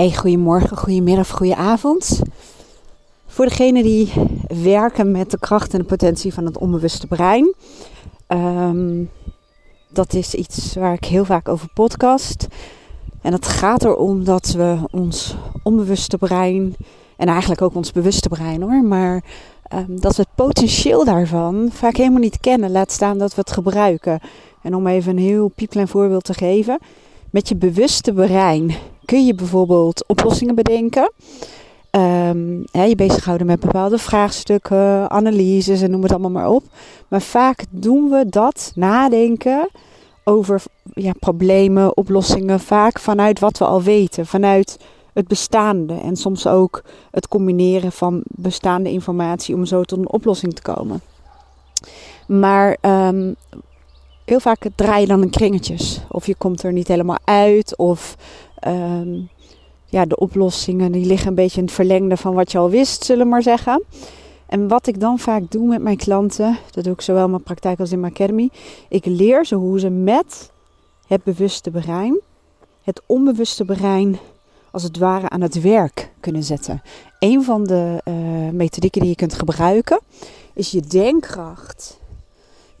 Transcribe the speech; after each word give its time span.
Hey, 0.00 0.12
goedemorgen, 0.12 0.76
goedemiddag, 0.76 1.30
goedenavond. 1.30 2.20
Voor 3.26 3.44
degenen 3.44 3.82
die 3.82 4.12
werken 4.62 5.10
met 5.10 5.30
de 5.30 5.38
kracht 5.38 5.72
en 5.72 5.78
de 5.78 5.84
potentie 5.84 6.34
van 6.34 6.44
het 6.44 6.58
onbewuste 6.58 7.06
brein. 7.06 7.54
Um, 8.28 9.10
dat 9.88 10.14
is 10.14 10.34
iets 10.34 10.74
waar 10.74 10.92
ik 10.92 11.04
heel 11.04 11.24
vaak 11.24 11.48
over 11.48 11.68
podcast. 11.74 12.46
En 13.22 13.32
het 13.32 13.46
gaat 13.46 13.84
erom 13.84 14.24
dat 14.24 14.52
we 14.52 14.78
ons 14.90 15.36
onbewuste 15.62 16.18
brein, 16.18 16.76
en 17.16 17.28
eigenlijk 17.28 17.62
ook 17.62 17.74
ons 17.74 17.92
bewuste 17.92 18.28
brein 18.28 18.62
hoor, 18.62 18.84
maar 18.84 19.24
um, 19.74 20.00
dat 20.00 20.16
we 20.16 20.22
het 20.22 20.34
potentieel 20.34 21.04
daarvan 21.04 21.68
vaak 21.72 21.96
helemaal 21.96 22.20
niet 22.20 22.40
kennen. 22.40 22.70
Laat 22.70 22.92
staan 22.92 23.18
dat 23.18 23.34
we 23.34 23.40
het 23.40 23.52
gebruiken. 23.52 24.20
En 24.62 24.74
om 24.74 24.86
even 24.86 25.16
een 25.16 25.22
heel 25.22 25.48
piepklein 25.48 25.88
voorbeeld 25.88 26.24
te 26.24 26.34
geven. 26.34 26.78
Met 27.30 27.48
je 27.48 27.56
bewuste 27.56 28.12
brein 28.12 28.74
kun 29.10 29.26
je 29.26 29.34
bijvoorbeeld 29.34 30.04
oplossingen 30.06 30.54
bedenken. 30.54 31.12
Um, 31.90 32.64
hè, 32.70 32.84
je 32.84 32.94
bezighouden 32.94 33.46
met 33.46 33.60
bepaalde 33.60 33.98
vraagstukken, 33.98 35.10
analyses 35.10 35.82
en 35.82 35.90
noem 35.90 36.02
het 36.02 36.10
allemaal 36.10 36.30
maar 36.30 36.48
op. 36.48 36.62
Maar 37.08 37.22
vaak 37.22 37.64
doen 37.70 38.10
we 38.10 38.26
dat 38.28 38.72
nadenken 38.74 39.68
over 40.24 40.62
ja, 40.94 41.12
problemen, 41.18 41.96
oplossingen, 41.96 42.60
vaak 42.60 42.98
vanuit 42.98 43.40
wat 43.40 43.58
we 43.58 43.64
al 43.64 43.82
weten, 43.82 44.26
vanuit 44.26 44.78
het 45.12 45.28
bestaande 45.28 45.94
en 45.94 46.16
soms 46.16 46.46
ook 46.46 46.82
het 47.10 47.28
combineren 47.28 47.92
van 47.92 48.22
bestaande 48.24 48.90
informatie 48.90 49.54
om 49.54 49.64
zo 49.64 49.82
tot 49.82 49.98
een 49.98 50.12
oplossing 50.12 50.54
te 50.54 50.62
komen. 50.62 51.00
Maar 52.26 52.76
um, 52.80 53.36
heel 54.30 54.40
vaak 54.40 54.66
draai 54.74 55.00
je 55.00 55.06
dan 55.06 55.22
in 55.22 55.30
kringetjes. 55.30 56.00
Of 56.08 56.26
je 56.26 56.34
komt 56.34 56.62
er 56.62 56.72
niet 56.72 56.88
helemaal 56.88 57.18
uit. 57.24 57.76
Of 57.76 58.16
um, 58.66 59.28
ja, 59.86 60.06
de 60.06 60.16
oplossingen 60.16 60.92
die 60.92 61.06
liggen 61.06 61.28
een 61.28 61.34
beetje 61.34 61.58
in 61.58 61.64
het 61.64 61.74
verlengde 61.74 62.16
van 62.16 62.34
wat 62.34 62.52
je 62.52 62.58
al 62.58 62.70
wist, 62.70 63.04
zullen 63.04 63.24
we 63.24 63.30
maar 63.30 63.42
zeggen. 63.42 63.82
En 64.46 64.68
wat 64.68 64.86
ik 64.86 65.00
dan 65.00 65.18
vaak 65.18 65.50
doe 65.50 65.66
met 65.66 65.82
mijn 65.82 65.96
klanten, 65.96 66.58
dat 66.70 66.84
doe 66.84 66.92
ik 66.92 67.00
zowel 67.00 67.24
in 67.24 67.30
mijn 67.30 67.42
praktijk 67.42 67.80
als 67.80 67.92
in 67.92 68.00
mijn 68.00 68.12
academy. 68.12 68.48
Ik 68.88 69.04
leer 69.06 69.44
ze 69.46 69.54
hoe 69.54 69.80
ze 69.80 69.88
met 69.88 70.50
het 71.06 71.24
bewuste 71.24 71.70
brein, 71.70 72.20
het 72.82 73.02
onbewuste 73.06 73.64
brein, 73.64 74.18
als 74.70 74.82
het 74.82 74.98
ware 74.98 75.28
aan 75.28 75.40
het 75.40 75.60
werk 75.60 76.10
kunnen 76.20 76.42
zetten. 76.42 76.82
Een 77.18 77.44
van 77.44 77.64
de 77.64 78.00
uh, 78.04 78.14
methodieken 78.52 79.00
die 79.00 79.10
je 79.10 79.16
kunt 79.16 79.34
gebruiken 79.34 80.00
is 80.54 80.70
je 80.70 80.80
denkkracht 80.80 81.98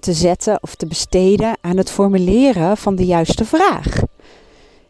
te 0.00 0.12
zetten 0.12 0.58
of 0.62 0.74
te 0.74 0.86
besteden 0.86 1.56
aan 1.60 1.76
het 1.76 1.90
formuleren 1.90 2.76
van 2.76 2.94
de 2.94 3.04
juiste 3.04 3.44
vraag. 3.44 4.02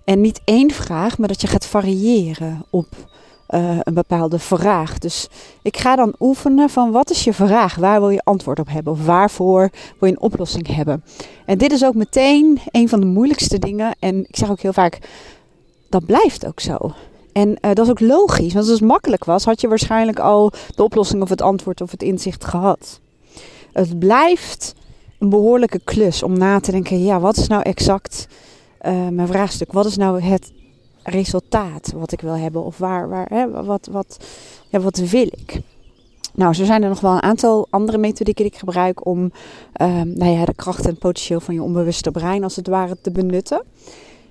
En 0.05 0.21
niet 0.21 0.41
één 0.45 0.71
vraag, 0.71 1.19
maar 1.19 1.29
dat 1.29 1.41
je 1.41 1.47
gaat 1.47 1.67
variëren 1.67 2.65
op 2.71 2.87
uh, 3.51 3.79
een 3.83 3.95
bepaalde 3.95 4.39
vraag. 4.39 4.99
Dus 4.99 5.29
ik 5.63 5.77
ga 5.77 5.97
dan 5.97 6.15
oefenen 6.21 6.71
van 6.71 6.91
wat 6.91 7.11
is 7.11 7.25
je 7.25 7.33
vraag? 7.33 7.75
Waar 7.75 8.01
wil 8.01 8.11
je 8.11 8.21
antwoord 8.25 8.59
op 8.59 8.69
hebben? 8.69 8.93
Of 8.93 9.05
waarvoor 9.05 9.71
wil 9.99 10.09
je 10.09 10.15
een 10.15 10.21
oplossing 10.21 10.75
hebben? 10.75 11.05
En 11.47 11.59
dit 11.59 11.73
is 11.73 11.85
ook 11.85 11.95
meteen 11.95 12.59
een 12.71 12.89
van 12.89 13.01
de 13.01 13.07
moeilijkste 13.07 13.59
dingen. 13.59 13.95
En 13.99 14.19
ik 14.29 14.37
zeg 14.37 14.51
ook 14.51 14.61
heel 14.61 14.73
vaak, 14.73 14.99
dat 15.89 16.07
blijft 16.07 16.47
ook 16.47 16.61
zo. 16.61 16.95
En 17.33 17.49
uh, 17.49 17.57
dat 17.61 17.79
is 17.79 17.91
ook 17.91 18.01
logisch, 18.01 18.53
want 18.53 18.69
als 18.69 18.79
het 18.79 18.89
makkelijk 18.89 19.25
was, 19.25 19.45
had 19.45 19.61
je 19.61 19.69
waarschijnlijk 19.69 20.19
al 20.19 20.53
de 20.75 20.85
oplossing 20.85 21.23
of 21.23 21.29
het 21.29 21.43
antwoord 21.43 21.81
of 21.81 21.91
het 21.91 22.03
inzicht 22.03 22.45
gehad. 22.45 23.01
Het 23.73 23.99
blijft 23.99 24.75
een 25.19 25.29
behoorlijke 25.29 25.81
klus 25.85 26.23
om 26.23 26.39
na 26.39 26.61
te 26.61 26.71
denken, 26.71 27.05
ja, 27.05 27.21
wat 27.21 27.37
is 27.37 27.47
nou 27.47 27.63
exact 27.63 28.27
uh, 28.87 29.09
mijn 29.09 29.29
vraagstuk? 29.29 29.73
Wat 29.73 29.87
is 29.87 29.97
nou 29.97 30.21
het 30.21 30.53
resultaat 31.03 31.93
wat 31.93 32.13
ik 32.13 32.21
wil 32.21 32.37
hebben? 32.37 32.65
Of 32.65 32.79
waar, 32.79 33.09
waar, 33.09 33.29
hè, 33.29 33.65
wat, 33.65 33.89
wat, 33.91 34.27
ja, 34.69 34.81
wat 34.81 34.97
wil 34.99 35.27
ik? 35.27 35.61
Nou, 36.35 36.55
zo 36.55 36.65
zijn 36.65 36.83
er 36.83 36.89
nog 36.89 37.01
wel 37.01 37.13
een 37.13 37.23
aantal 37.23 37.67
andere 37.71 37.99
methodieken 37.99 38.45
die 38.45 38.53
ik 38.53 38.59
gebruik 38.59 39.07
om 39.07 39.33
uh, 39.83 40.01
nou 40.03 40.31
ja, 40.31 40.45
de 40.45 40.55
kracht 40.55 40.87
en 40.87 40.99
potentieel 40.99 41.41
van 41.41 41.55
je 41.55 41.63
onbewuste 41.63 42.11
brein 42.11 42.43
als 42.43 42.57
het 42.57 42.67
ware 42.67 42.97
te 43.01 43.11
benutten. 43.11 43.63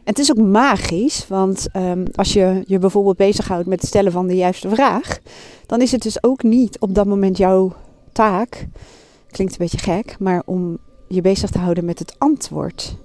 En 0.03 0.15
het 0.15 0.19
is 0.19 0.31
ook 0.31 0.45
magisch, 0.45 1.27
want 1.27 1.67
um, 1.75 2.03
als 2.15 2.33
je 2.33 2.63
je 2.65 2.79
bijvoorbeeld 2.79 3.17
bezighoudt 3.17 3.67
met 3.67 3.79
het 3.79 3.89
stellen 3.89 4.11
van 4.11 4.27
de 4.27 4.35
juiste 4.35 4.69
vraag, 4.69 5.19
dan 5.65 5.81
is 5.81 5.91
het 5.91 6.01
dus 6.01 6.23
ook 6.23 6.43
niet 6.43 6.79
op 6.79 6.95
dat 6.95 7.05
moment 7.05 7.37
jouw 7.37 7.73
taak, 8.11 8.67
klinkt 9.31 9.53
een 9.53 9.59
beetje 9.59 9.77
gek, 9.77 10.15
maar 10.19 10.41
om 10.45 10.77
je 11.07 11.21
bezig 11.21 11.49
te 11.49 11.59
houden 11.59 11.85
met 11.85 11.99
het 11.99 12.15
antwoord. 12.17 12.95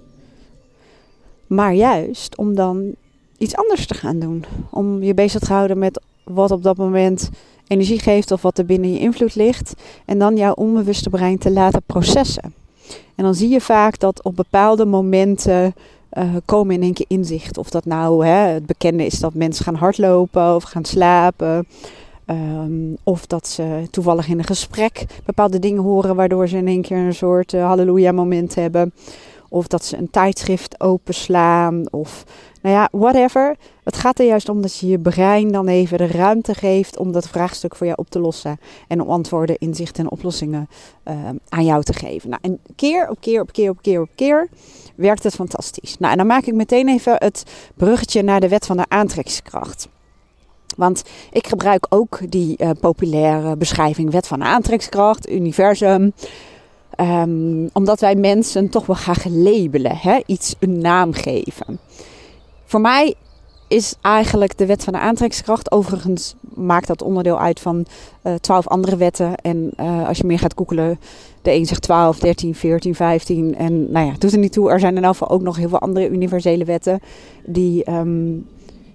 Maar 1.55 1.75
juist 1.75 2.37
om 2.37 2.55
dan 2.55 2.95
iets 3.39 3.57
anders 3.57 3.87
te 3.87 3.95
gaan 3.95 4.19
doen. 4.19 4.45
Om 4.71 5.03
je 5.03 5.15
bezig 5.15 5.41
te 5.41 5.53
houden 5.53 5.79
met 5.79 6.01
wat 6.25 6.51
op 6.51 6.63
dat 6.63 6.77
moment 6.77 7.31
energie 7.67 7.99
geeft 7.99 8.31
of 8.31 8.43
wat 8.43 8.59
er 8.59 8.67
binnen 8.67 8.93
je 8.93 8.99
invloed 8.99 9.35
ligt. 9.35 9.75
En 10.05 10.19
dan 10.19 10.37
jouw 10.37 10.53
onbewuste 10.53 11.11
brein 11.11 11.39
te 11.39 11.51
laten 11.51 11.83
processen. 11.87 12.55
En 13.15 13.25
dan 13.25 13.35
zie 13.35 13.49
je 13.49 13.61
vaak 13.61 13.99
dat 13.99 14.23
op 14.23 14.37
bepaalde 14.37 14.85
momenten 14.85 15.75
uh, 16.13 16.25
komen 16.45 16.75
in 16.75 16.83
één 16.83 16.93
keer 16.93 17.07
inzicht. 17.09 17.59
Of 17.59 17.71
dat 17.71 17.85
nou 17.85 18.27
hè, 18.27 18.53
het 18.53 18.67
bekende 18.67 19.07
is 19.07 19.19
dat 19.21 19.35
mensen 19.35 19.65
gaan 19.65 19.75
hardlopen 19.75 20.55
of 20.55 20.63
gaan 20.63 20.85
slapen. 20.85 21.67
Um, 22.27 22.97
of 23.03 23.27
dat 23.27 23.49
ze 23.49 23.87
toevallig 23.91 24.29
in 24.29 24.39
een 24.39 24.45
gesprek 24.45 25.07
bepaalde 25.25 25.59
dingen 25.59 25.83
horen, 25.83 26.17
waardoor 26.17 26.49
ze 26.49 26.57
in 26.57 26.67
één 26.67 26.83
keer 26.83 26.97
een 26.97 27.15
soort 27.15 27.53
uh, 27.53 27.67
halleluja 27.67 28.13
moment 28.13 28.55
hebben. 28.55 28.93
Of 29.55 29.67
dat 29.67 29.85
ze 29.85 29.97
een 29.97 30.11
tijdschrift 30.11 30.81
openslaan. 30.81 31.93
Of 31.93 32.25
nou 32.63 32.75
ja, 32.75 32.89
whatever. 32.93 33.57
Het 33.85 33.97
gaat 33.97 34.19
er 34.19 34.27
juist 34.27 34.49
om 34.49 34.63
dat 34.63 34.79
je 34.79 34.87
je 34.87 34.99
brein 34.99 35.53
dan 35.53 35.69
even 35.69 35.99
de 35.99 36.07
ruimte 36.07 36.55
geeft 36.55 36.99
om 36.99 37.13
dat 37.13 37.29
vraagstuk 37.29 37.77
voor 37.77 37.87
jou 37.87 37.99
op 37.99 38.11
te 38.11 38.19
lossen. 38.19 38.59
En 38.89 39.01
om 39.01 39.11
antwoorden, 39.11 39.59
inzichten 39.59 40.05
en 40.05 40.11
oplossingen 40.11 40.69
uh, 41.05 41.15
aan 41.49 41.65
jou 41.65 41.83
te 41.83 41.93
geven. 41.93 42.31
Nou, 42.31 42.43
en 42.43 42.61
keer 42.77 43.09
op 43.09 43.21
keer 43.21 43.41
op 43.41 43.53
keer 43.53 43.71
op 43.71 43.79
keer 43.83 44.01
op 44.01 44.09
keer 44.15 44.49
werkt 44.95 45.23
het 45.23 45.35
fantastisch. 45.35 45.99
Nou, 45.99 46.13
en 46.13 46.19
dan 46.19 46.27
maak 46.27 46.45
ik 46.45 46.55
meteen 46.55 46.89
even 46.89 47.15
het 47.19 47.43
bruggetje 47.77 48.23
naar 48.23 48.41
de 48.41 48.49
wet 48.49 48.67
van 48.67 48.77
de 48.77 48.85
aantrekkingskracht. 48.89 49.89
Want 50.77 51.03
ik 51.33 51.47
gebruik 51.47 51.87
ook 51.89 52.21
die 52.31 52.55
uh, 52.59 52.71
populaire 52.81 53.57
beschrijving 53.57 54.11
wet 54.11 54.27
van 54.27 54.43
aantrekkingskracht, 54.43 55.31
universum. 55.31 56.13
Um, 57.01 57.69
omdat 57.73 58.01
wij 58.01 58.15
mensen 58.15 58.69
toch 58.69 58.87
wel 58.87 58.97
graag 58.97 59.25
labelen, 59.25 59.97
hè? 59.97 60.21
iets 60.27 60.55
een 60.59 60.79
naam 60.79 61.13
geven. 61.13 61.79
Voor 62.65 62.81
mij 62.81 63.15
is 63.69 63.95
eigenlijk 64.01 64.59
de 64.59 64.67
wet 64.67 64.85
van 64.85 64.93
de 64.93 64.99
aantrekkingskracht. 64.99 65.73
Overigens 65.73 66.35
maakt 66.55 66.87
dat 66.87 67.03
onderdeel 67.03 67.39
uit 67.39 67.61
van 67.61 67.87
uh, 68.23 68.35
twaalf 68.35 68.69
andere 68.69 68.97
wetten. 68.97 69.35
En 69.35 69.71
uh, 69.81 70.09
als 70.09 70.19
je 70.19 70.27
meer 70.27 70.39
gaat 70.39 70.55
googelen, 70.57 70.99
de 71.43 71.53
een 71.53 71.67
zegt 71.67 71.83
12, 71.83 72.19
13, 72.19 72.55
14, 72.55 72.95
15. 72.95 73.57
En 73.57 73.93
nou 73.93 74.07
ja, 74.07 74.13
doet 74.19 74.33
er 74.33 74.39
niet 74.39 74.53
toe. 74.53 74.71
Er 74.71 74.81
zijn 74.81 74.97
in 74.97 75.05
elk 75.05 75.13
geval 75.13 75.29
ook 75.29 75.43
nog 75.43 75.57
heel 75.57 75.69
veel 75.69 75.79
andere 75.79 76.11
universele 76.11 76.65
wetten 76.65 77.01
die, 77.45 77.91
um, 77.91 78.47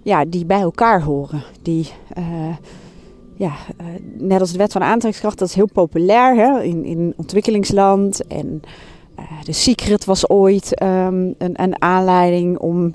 ja, 0.03 0.25
die 0.25 0.45
bij 0.45 0.61
elkaar 0.61 1.01
horen. 1.01 1.43
Die 1.61 1.89
uh, 2.17 2.55
ja, 3.39 3.51
uh, 3.81 3.87
net 4.17 4.39
als 4.39 4.51
de 4.51 4.57
wet 4.57 4.71
van 4.71 4.81
aantrekkingskracht, 4.81 5.39
dat 5.39 5.47
is 5.47 5.55
heel 5.55 5.69
populair 5.73 6.35
hè, 6.35 6.63
in, 6.63 6.85
in 6.85 7.13
ontwikkelingsland. 7.17 8.27
En 8.27 8.61
uh, 9.19 9.43
de 9.43 9.51
Secret 9.51 10.05
was 10.05 10.29
ooit 10.29 10.81
um, 10.81 11.35
een, 11.37 11.61
een, 11.61 11.81
aanleiding 11.81 12.57
om 12.57 12.93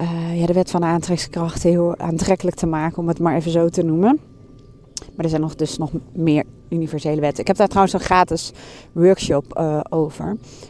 uh, 0.00 0.40
ja, 0.40 0.46
de 0.46 0.52
wet 0.52 0.70
van 0.70 0.84
aantrekkingskracht 0.84 1.62
heel 1.62 1.98
aantrekkelijk 1.98 2.56
te 2.56 2.66
maken, 2.66 2.98
om 2.98 3.08
het 3.08 3.18
maar 3.18 3.36
even 3.36 3.50
zo 3.50 3.68
te 3.68 3.82
noemen. 3.82 4.20
Maar 5.14 5.24
er 5.24 5.30
zijn 5.30 5.42
nog, 5.42 5.54
dus 5.54 5.78
nog 5.78 5.90
meer 6.12 6.44
universele 6.72 7.20
wetten. 7.20 7.40
Ik 7.40 7.46
heb 7.46 7.56
daar 7.56 7.68
trouwens 7.68 7.94
een 7.94 8.00
gratis 8.00 8.52
workshop 8.92 9.58
uh, 9.58 9.80
over. 9.90 10.26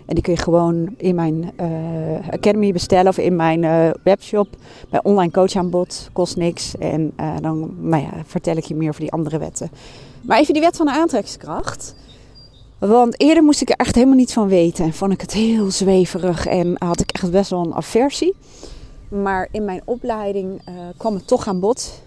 En 0.06 0.14
die 0.14 0.22
kun 0.22 0.32
je 0.32 0.38
gewoon 0.38 0.94
in 0.96 1.14
mijn 1.14 1.52
uh, 1.60 2.28
academy 2.30 2.72
bestellen 2.72 3.08
of 3.08 3.18
in 3.18 3.36
mijn 3.36 3.62
uh, 3.62 3.90
webshop. 4.04 4.48
Bij 4.90 5.02
online 5.02 5.32
coach 5.32 5.56
aanbod. 5.56 6.08
Kost 6.12 6.36
niks. 6.36 6.76
En 6.78 7.12
dan 7.40 7.74
nou 7.80 8.02
ja, 8.02 8.10
vertel 8.26 8.56
ik 8.56 8.64
je 8.64 8.74
meer 8.74 8.88
over 8.88 9.00
die 9.00 9.12
andere 9.12 9.38
wetten. 9.38 9.70
Maar 10.20 10.38
even 10.38 10.52
die 10.52 10.62
wet 10.62 10.76
van 10.76 10.86
de 10.86 10.92
aantrekkingskracht. 10.92 11.94
Want 12.78 13.20
eerder 13.20 13.42
moest 13.42 13.60
ik 13.60 13.68
er 13.68 13.76
echt 13.76 13.94
helemaal 13.94 14.16
niets 14.16 14.32
van 14.32 14.48
weten. 14.48 14.84
En 14.84 14.92
vond 14.92 15.12
ik 15.12 15.20
het 15.20 15.32
heel 15.32 15.70
zweverig. 15.70 16.46
En 16.46 16.74
had 16.78 17.00
ik 17.00 17.10
echt 17.10 17.30
best 17.30 17.50
wel 17.50 17.64
een 17.64 17.74
aversie. 17.74 18.34
Maar 19.08 19.48
in 19.50 19.64
mijn 19.64 19.82
opleiding 19.84 20.60
kwam 20.96 21.14
het 21.14 21.26
toch 21.26 21.48
aan 21.48 21.60
bod. 21.60 22.02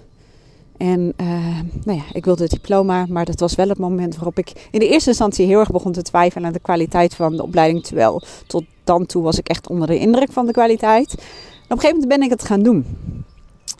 En 0.78 1.14
uh, 1.22 1.60
nou 1.84 1.98
ja, 1.98 2.04
ik 2.12 2.26
wilde 2.26 2.44
het 2.44 2.52
diploma, 2.52 3.06
maar 3.10 3.26
dat 3.26 3.40
was 3.40 3.56
wel 3.56 3.70
het 3.70 3.78
moment 3.78 4.16
waarop 4.16 4.38
ik 4.38 4.52
in 4.72 4.80
de 4.80 4.88
eerste 4.88 5.10
instantie 5.10 5.46
heel 5.46 5.60
erg 5.60 5.72
begon 5.72 5.92
te 5.92 6.02
twijfelen 6.02 6.48
aan 6.48 6.54
de 6.54 6.60
kwaliteit 6.60 7.16
van 7.16 7.36
de 7.36 7.44
opleiding. 7.44 7.84
Terwijl 7.84 8.22
tot 8.48 8.64
dan 8.84 9.06
toe 9.06 9.24
was 9.24 9.38
ik 9.38 9.48
echt 9.48 9.70
onder 9.70 9.88
de 9.88 10.00
indruk 10.00 10.32
van 10.32 10.46
de 10.46 10.52
kwaliteit. 10.52 11.14
En 11.14 11.18
op 11.64 11.72
een 11.72 11.80
gegeven 11.80 12.00
moment 12.00 12.20
ben 12.20 12.22
ik 12.22 12.30
het 12.30 12.44
gaan 12.44 12.64
doen. 12.64 12.86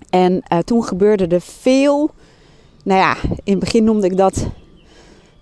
En 0.10 0.44
uh, 0.52 0.60
toen 0.60 0.84
gebeurde 0.84 1.28
er 1.28 1.42
veel, 1.42 2.10
nou 2.84 3.00
ja, 3.00 3.16
in 3.44 3.52
het 3.54 3.60
begin 3.60 3.84
noemde 3.84 4.08
ik 4.08 4.18
dat 4.18 4.48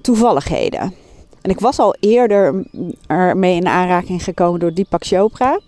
toevalligheden. 0.02 0.94
En 1.42 1.50
ik 1.50 1.60
was 1.60 1.80
al 1.80 1.96
eerder 2.00 2.66
ermee 3.08 3.56
in 3.56 3.68
aanraking 3.68 4.24
gekomen 4.24 4.60
door 4.60 4.74
Deepak 4.74 5.06
Chopra, 5.06 5.60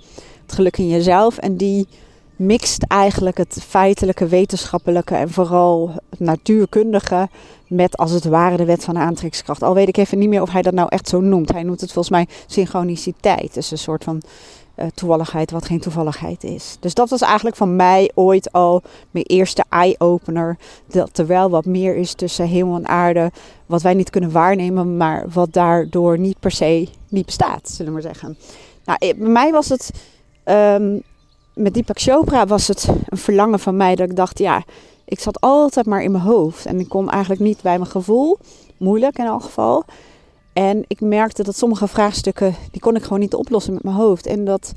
het 0.42 0.54
geluk 0.56 0.78
in 0.78 0.88
jezelf. 0.88 1.38
En 1.38 1.58
die 1.58 1.88
mixt 2.36 2.84
eigenlijk 2.84 3.38
het 3.38 3.64
feitelijke, 3.68 4.28
wetenschappelijke 4.28 5.16
en 5.16 5.30
vooral 5.30 5.92
natuurkundige 6.18 7.30
met 7.68 7.98
als 7.98 8.12
het 8.12 8.26
ware 8.26 8.58
de 8.58 8.66
wet 8.66 8.84
van 8.84 8.98
aantrekkingskracht. 8.98 9.64
Al 9.64 9.74
weet 9.74 9.88
ik 9.88 9.98
even 9.98 10.18
niet 10.18 10.30
meer 10.30 10.42
of 10.42 10.52
hij 10.52 10.62
dat 10.62 10.74
nou 10.74 10.88
echt 10.90 11.10
zo 11.10 11.22
noemt. 11.22 11.52
Hij 11.52 11.64
noemt 11.64 11.82
het 11.82 11.92
volgens 11.92 12.16
mij 12.16 12.28
synchroniciteit. 12.46 13.54
Dus 13.54 13.72
een 13.72 13.78
soort 13.78 14.04
van 14.04 14.22
uh, 14.76 14.86
toevalligheid 14.94 15.52
wat 15.52 15.66
geen 15.66 15.80
toevalligheid 15.80 16.44
is. 16.44 16.78
Dus 16.80 16.94
dat 16.94 17.10
was 17.10 17.22
eigenlijk 17.22 17.56
van 17.56 17.76
mij 17.76 18.12
ooit 18.14 18.52
al 18.52 18.82
mijn 19.12 19.26
eerste 19.26 19.64
eye-opener. 19.70 20.58
Dat 20.88 21.18
er 21.18 21.28
wel 21.28 21.50
wat 21.50 21.66
meer 21.66 21.96
is 21.96 22.14
tussen 22.14 22.48
hemel 22.48 22.76
en 22.76 22.88
aarde. 22.88 23.32
Wat 23.66 23.82
wij 23.82 23.94
niet 23.94 24.10
kunnen 24.10 24.32
waarnemen, 24.32 24.98
maar 24.98 25.26
wat 25.34 25.54
daardoor 25.54 26.20
niet 26.20 26.40
per 26.40 26.52
se 26.52 26.88
niet 27.10 27.26
bestaat, 27.26 27.70
zullen 27.70 27.86
we 27.86 27.92
maar 27.92 28.14
zeggen. 28.14 28.38
Nou, 28.86 29.14
bij 29.16 29.30
mij 29.30 29.52
was 29.52 29.70
het, 29.70 29.92
um, 30.46 31.02
met 31.56 31.74
Deepak 31.74 32.00
Chopra 32.00 32.46
was 32.46 32.68
het 32.68 32.88
een 33.10 33.18
verlangen 33.18 33.60
van 33.60 33.78
mij 33.78 33.96
dat 33.96 34.10
ik 34.10 34.16
dacht, 34.16 34.40
ja, 34.40 34.64
ik 35.06 35.20
zat 35.20 35.42
altijd 35.42 35.86
maar 35.86 36.04
in 36.04 36.12
mijn 36.12 36.24
hoofd. 36.24 36.66
En 36.66 36.80
ik 36.80 36.90
kon 36.90 37.10
eigenlijk 37.10 37.42
niet 37.42 37.62
bij 37.62 37.78
mijn 37.78 37.90
gevoel, 37.90 38.38
moeilijk 38.78 39.18
in 39.18 39.26
elk 39.26 39.44
geval. 39.44 39.84
En 40.54 40.84
ik 40.88 41.02
merkte 41.02 41.44
dat 41.44 41.58
sommige 41.58 41.88
vraagstukken, 41.88 42.56
die 42.72 42.82
kon 42.82 42.96
ik 42.96 43.04
gewoon 43.04 43.20
niet 43.20 43.34
oplossen 43.34 43.74
met 43.74 43.84
mijn 43.84 43.96
hoofd. 43.96 44.26
En 44.26 44.46
dat 44.46 44.74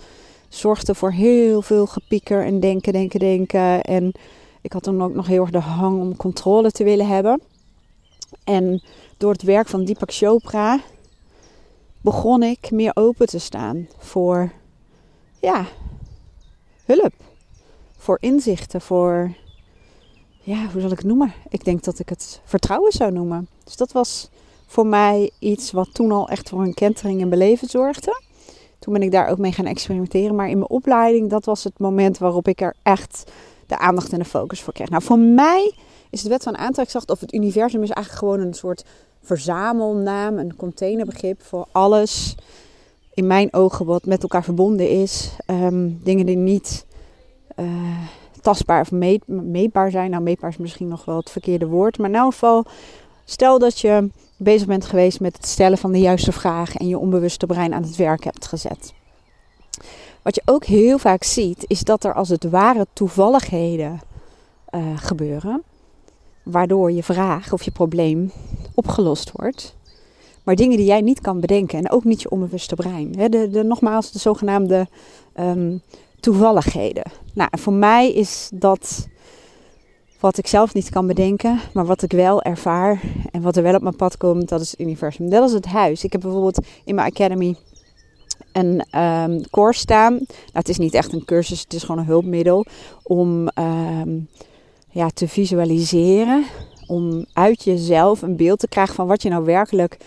zorgde 0.48 0.94
voor 0.94 1.12
heel 1.12 1.62
veel 1.62 1.86
gepieker 1.86 2.44
en 2.44 2.60
denken, 2.60 2.92
denken, 2.92 3.20
denken. 3.20 3.82
En 3.82 4.12
ik 4.60 4.72
had 4.72 4.84
dan 4.84 5.02
ook 5.02 5.14
nog 5.14 5.26
heel 5.26 5.40
erg 5.40 5.50
de 5.50 5.58
hang 5.58 6.00
om 6.00 6.16
controle 6.16 6.70
te 6.70 6.84
willen 6.84 7.06
hebben. 7.06 7.40
En 8.44 8.82
door 9.16 9.32
het 9.32 9.42
werk 9.42 9.68
van 9.68 9.84
Deepak 9.84 10.12
Chopra 10.12 10.80
begon 12.00 12.42
ik 12.42 12.70
meer 12.70 12.90
open 12.94 13.26
te 13.26 13.38
staan 13.38 13.88
voor, 13.98 14.52
ja, 15.40 15.66
hulp. 16.88 17.14
Voor 17.96 18.18
inzichten, 18.20 18.80
voor, 18.80 19.32
ja, 20.40 20.66
hoe 20.72 20.80
zal 20.80 20.90
ik 20.90 20.96
het 20.96 21.06
noemen? 21.06 21.32
Ik 21.48 21.64
denk 21.64 21.84
dat 21.84 21.98
ik 21.98 22.08
het 22.08 22.40
vertrouwen 22.44 22.92
zou 22.92 23.12
noemen. 23.12 23.48
Dus 23.64 23.76
dat 23.76 23.92
was 23.92 24.28
voor 24.66 24.86
mij 24.86 25.30
iets 25.38 25.72
wat 25.72 25.94
toen 25.94 26.12
al 26.12 26.28
echt 26.28 26.48
voor 26.48 26.62
een 26.62 26.74
kentering 26.74 27.20
in 27.20 27.28
beleven 27.28 27.68
zorgde. 27.68 28.22
Toen 28.78 28.92
ben 28.92 29.02
ik 29.02 29.10
daar 29.10 29.28
ook 29.28 29.38
mee 29.38 29.52
gaan 29.52 29.66
experimenteren. 29.66 30.34
Maar 30.34 30.48
in 30.48 30.58
mijn 30.58 30.70
opleiding, 30.70 31.30
dat 31.30 31.44
was 31.44 31.64
het 31.64 31.78
moment 31.78 32.18
waarop 32.18 32.48
ik 32.48 32.60
er 32.60 32.74
echt 32.82 33.30
de 33.66 33.78
aandacht 33.78 34.12
en 34.12 34.18
de 34.18 34.24
focus 34.24 34.62
voor 34.62 34.72
kreeg. 34.72 34.88
Nou, 34.88 35.02
voor 35.02 35.18
mij 35.18 35.74
is 36.10 36.22
de 36.22 36.28
wet 36.28 36.42
van 36.42 36.56
aantrekkingskracht 36.56 37.10
of 37.10 37.20
het 37.20 37.34
universum 37.34 37.82
is 37.82 37.90
eigenlijk 37.90 38.24
gewoon 38.24 38.46
een 38.46 38.54
soort 38.54 38.84
verzamelnaam, 39.22 40.38
een 40.38 40.56
containerbegrip 40.56 41.42
voor 41.42 41.66
alles 41.72 42.34
in 43.18 43.26
mijn 43.26 43.52
ogen 43.52 43.86
wat 43.86 44.06
met 44.06 44.22
elkaar 44.22 44.44
verbonden 44.44 44.90
is. 44.90 45.36
Ehm, 45.46 45.90
dingen 46.02 46.26
die 46.26 46.36
niet 46.36 46.86
uh, 47.56 47.66
tastbaar 48.40 48.80
of 48.80 48.90
meetbaar 49.26 49.90
zijn. 49.90 50.10
Nou, 50.10 50.22
meetbaar 50.22 50.50
is 50.50 50.56
misschien 50.56 50.88
nog 50.88 51.04
wel 51.04 51.16
het 51.16 51.30
verkeerde 51.30 51.66
woord. 51.66 51.98
Maar 51.98 52.10
in 52.10 52.16
elk 52.16 52.32
geval, 52.32 52.64
stel 53.24 53.58
dat 53.58 53.80
je 53.80 54.10
bezig 54.36 54.66
bent 54.66 54.84
geweest 54.84 55.20
met 55.20 55.36
het 55.36 55.46
stellen 55.46 55.78
van 55.78 55.92
de 55.92 55.98
juiste 55.98 56.32
vragen 56.32 56.80
en 56.80 56.88
je 56.88 56.98
onbewuste 56.98 57.46
brein 57.46 57.74
aan 57.74 57.82
het 57.82 57.96
werk 57.96 58.24
hebt 58.24 58.46
gezet. 58.46 58.94
Wat 60.22 60.34
je 60.34 60.42
ook 60.44 60.64
heel 60.64 60.98
vaak 60.98 61.22
ziet, 61.22 61.64
is 61.66 61.80
dat 61.80 62.04
er 62.04 62.14
als 62.14 62.28
het 62.28 62.44
ware 62.44 62.86
toevalligheden 62.92 64.00
uh, 64.70 64.82
gebeuren, 64.96 65.62
waardoor 66.42 66.92
je 66.92 67.02
vraag 67.02 67.52
of 67.52 67.62
je 67.62 67.70
probleem 67.70 68.32
opgelost 68.74 69.32
wordt. 69.32 69.76
Maar 70.48 70.56
dingen 70.56 70.76
die 70.76 70.86
jij 70.86 71.00
niet 71.00 71.20
kan 71.20 71.40
bedenken 71.40 71.78
en 71.78 71.90
ook 71.90 72.04
niet 72.04 72.22
je 72.22 72.30
onbewuste 72.30 72.74
brein. 72.74 73.12
de, 73.12 73.48
de, 73.50 73.62
nogmaals, 73.62 74.12
de 74.12 74.18
zogenaamde 74.18 74.88
um, 75.40 75.82
toevalligheden. 76.20 77.02
Nou, 77.34 77.50
voor 77.58 77.72
mij 77.72 78.12
is 78.12 78.50
dat 78.54 79.08
wat 80.20 80.38
ik 80.38 80.46
zelf 80.46 80.74
niet 80.74 80.90
kan 80.90 81.06
bedenken, 81.06 81.60
maar 81.72 81.86
wat 81.86 82.02
ik 82.02 82.12
wel 82.12 82.42
ervaar 82.42 83.00
en 83.30 83.42
wat 83.42 83.56
er 83.56 83.62
wel 83.62 83.74
op 83.74 83.82
mijn 83.82 83.96
pad 83.96 84.16
komt, 84.16 84.48
dat 84.48 84.60
is 84.60 84.70
het 84.70 84.80
universum. 84.80 85.30
Dat 85.30 85.48
is 85.48 85.54
het 85.54 85.66
huis. 85.66 86.04
Ik 86.04 86.12
heb 86.12 86.20
bijvoorbeeld 86.20 86.66
in 86.84 86.94
mijn 86.94 87.10
academy 87.10 87.56
een 88.52 89.00
um, 89.00 89.50
course 89.50 89.80
staan. 89.80 90.12
Nou, 90.12 90.26
het 90.52 90.68
is 90.68 90.78
niet 90.78 90.94
echt 90.94 91.12
een 91.12 91.24
cursus, 91.24 91.60
het 91.60 91.72
is 91.72 91.82
gewoon 91.82 92.00
een 92.00 92.06
hulpmiddel 92.06 92.64
om 93.02 93.48
um, 93.54 94.28
ja, 94.90 95.08
te 95.08 95.28
visualiseren. 95.28 96.44
Om 96.86 97.24
uit 97.32 97.64
jezelf 97.64 98.22
een 98.22 98.36
beeld 98.36 98.58
te 98.58 98.68
krijgen 98.68 98.94
van 98.94 99.06
wat 99.06 99.22
je 99.22 99.28
nou 99.28 99.44
werkelijk 99.44 99.98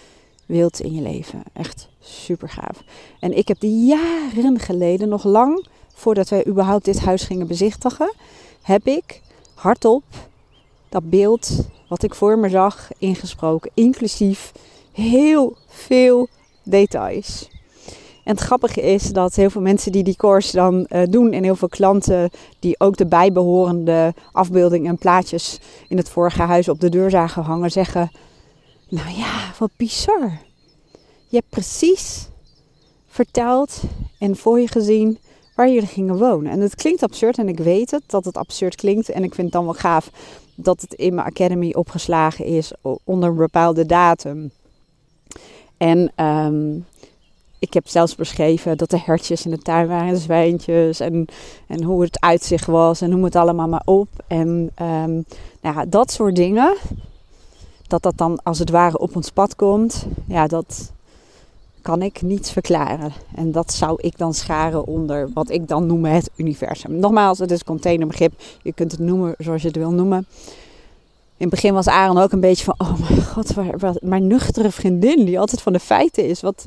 wilt 0.51 0.79
in 0.79 0.93
je 0.93 1.01
leven. 1.01 1.43
Echt 1.53 1.89
super 1.99 2.49
gaaf. 2.49 2.83
En 3.19 3.37
ik 3.37 3.47
heb 3.47 3.59
die 3.59 3.85
jaren 3.85 4.59
geleden, 4.59 5.09
nog 5.09 5.23
lang 5.23 5.67
voordat 5.93 6.29
wij 6.29 6.47
überhaupt 6.47 6.85
dit 6.85 6.99
huis 6.99 7.23
gingen 7.23 7.47
bezichtigen, 7.47 8.13
heb 8.61 8.87
ik 8.87 9.21
hardop 9.53 10.03
dat 10.89 11.09
beeld 11.09 11.67
wat 11.87 12.03
ik 12.03 12.15
voor 12.15 12.39
me 12.39 12.49
zag 12.49 12.89
ingesproken, 12.97 13.71
inclusief 13.73 14.51
heel 14.91 15.57
veel 15.67 16.27
details. 16.63 17.49
En 18.23 18.35
het 18.35 18.39
grappige 18.39 18.81
is 18.81 19.11
dat 19.13 19.35
heel 19.35 19.49
veel 19.49 19.61
mensen 19.61 19.91
die 19.91 20.03
die 20.03 20.15
course 20.15 20.55
dan 20.55 20.85
uh, 20.89 21.01
doen 21.09 21.31
en 21.31 21.43
heel 21.43 21.55
veel 21.55 21.67
klanten 21.67 22.29
die 22.59 22.79
ook 22.79 22.97
de 22.97 23.05
bijbehorende 23.05 24.13
afbeeldingen 24.31 24.89
en 24.89 24.97
plaatjes 24.97 25.59
in 25.87 25.97
het 25.97 26.09
vorige 26.09 26.41
huis 26.41 26.69
op 26.69 26.79
de 26.79 26.89
deur 26.89 27.09
zagen 27.09 27.43
hangen, 27.43 27.71
zeggen: 27.71 28.11
Nou 28.91 29.09
ja, 29.09 29.51
wat 29.59 29.71
bizar. 29.77 30.37
Je 31.27 31.35
hebt 31.37 31.49
precies 31.49 32.27
verteld 33.07 33.81
en 34.19 34.35
voor 34.35 34.59
je 34.59 34.67
gezien 34.67 35.17
waar 35.55 35.69
jullie 35.69 35.87
gingen 35.87 36.17
wonen. 36.17 36.51
En 36.51 36.59
het 36.59 36.75
klinkt 36.75 37.03
absurd 37.03 37.37
en 37.37 37.47
ik 37.47 37.57
weet 37.57 37.91
het 37.91 38.03
dat 38.07 38.25
het 38.25 38.37
absurd 38.37 38.75
klinkt. 38.75 39.09
En 39.09 39.23
ik 39.23 39.33
vind 39.33 39.47
het 39.47 39.55
dan 39.55 39.63
wel 39.63 39.73
gaaf 39.73 40.11
dat 40.55 40.81
het 40.81 40.93
in 40.93 41.15
mijn 41.15 41.27
academy 41.27 41.73
opgeslagen 41.73 42.45
is 42.45 42.71
onder 43.03 43.29
een 43.29 43.35
bepaalde 43.35 43.85
datum. 43.85 44.51
En 45.77 46.11
um, 46.25 46.85
ik 47.59 47.73
heb 47.73 47.87
zelfs 47.87 48.15
beschreven 48.15 48.77
dat 48.77 48.91
er 48.91 49.05
hertjes 49.05 49.45
in 49.45 49.51
de 49.51 49.57
tuin 49.57 49.87
waren, 49.87 50.17
zwijntjes 50.17 50.99
en, 50.99 51.25
en 51.67 51.83
hoe 51.83 52.01
het 52.01 52.19
uitzicht 52.19 52.65
was 52.65 53.01
en 53.01 53.09
noem 53.09 53.23
het 53.23 53.35
allemaal 53.35 53.67
maar 53.67 53.85
op. 53.85 54.07
En 54.27 54.47
um, 54.81 55.25
nou 55.61 55.75
ja, 55.75 55.85
dat 55.85 56.11
soort 56.11 56.35
dingen, 56.35 56.77
dat 57.91 58.03
dat 58.03 58.17
dan 58.17 58.39
als 58.43 58.59
het 58.59 58.69
ware 58.69 58.97
op 58.97 59.15
ons 59.15 59.29
pad 59.29 59.55
komt, 59.55 60.05
ja, 60.27 60.47
dat, 60.47 60.91
kan 61.81 62.01
ik 62.01 62.21
niet 62.21 62.49
verklaren. 62.49 63.11
En 63.35 63.51
dat 63.51 63.73
zou 63.73 63.97
ik 64.01 64.17
dan 64.17 64.33
scharen 64.33 64.85
onder 64.85 65.29
wat 65.33 65.49
ik 65.49 65.67
dan 65.67 65.85
noem 65.85 66.05
het 66.05 66.29
universum. 66.35 66.99
Nogmaals, 66.99 67.39
het 67.39 67.51
is 67.51 67.63
containerbegrip. 67.63 68.33
Je 68.61 68.73
kunt 68.73 68.91
het 68.91 68.99
noemen 68.99 69.35
zoals 69.37 69.61
je 69.61 69.67
het 69.67 69.77
wil 69.77 69.91
noemen. 69.91 70.17
In 71.37 71.47
het 71.47 71.49
begin 71.49 71.73
was 71.73 71.87
Aaron 71.87 72.17
ook 72.17 72.31
een 72.31 72.39
beetje 72.39 72.63
van: 72.63 72.75
Oh 72.77 73.09
mijn 73.09 73.25
god, 73.25 73.53
waar, 73.53 73.95
mijn 73.99 74.27
nuchtere 74.27 74.71
vriendin 74.71 75.25
die 75.25 75.39
altijd 75.39 75.61
van 75.61 75.73
de 75.73 75.79
feiten 75.79 76.27
is. 76.27 76.41
Wat, 76.41 76.65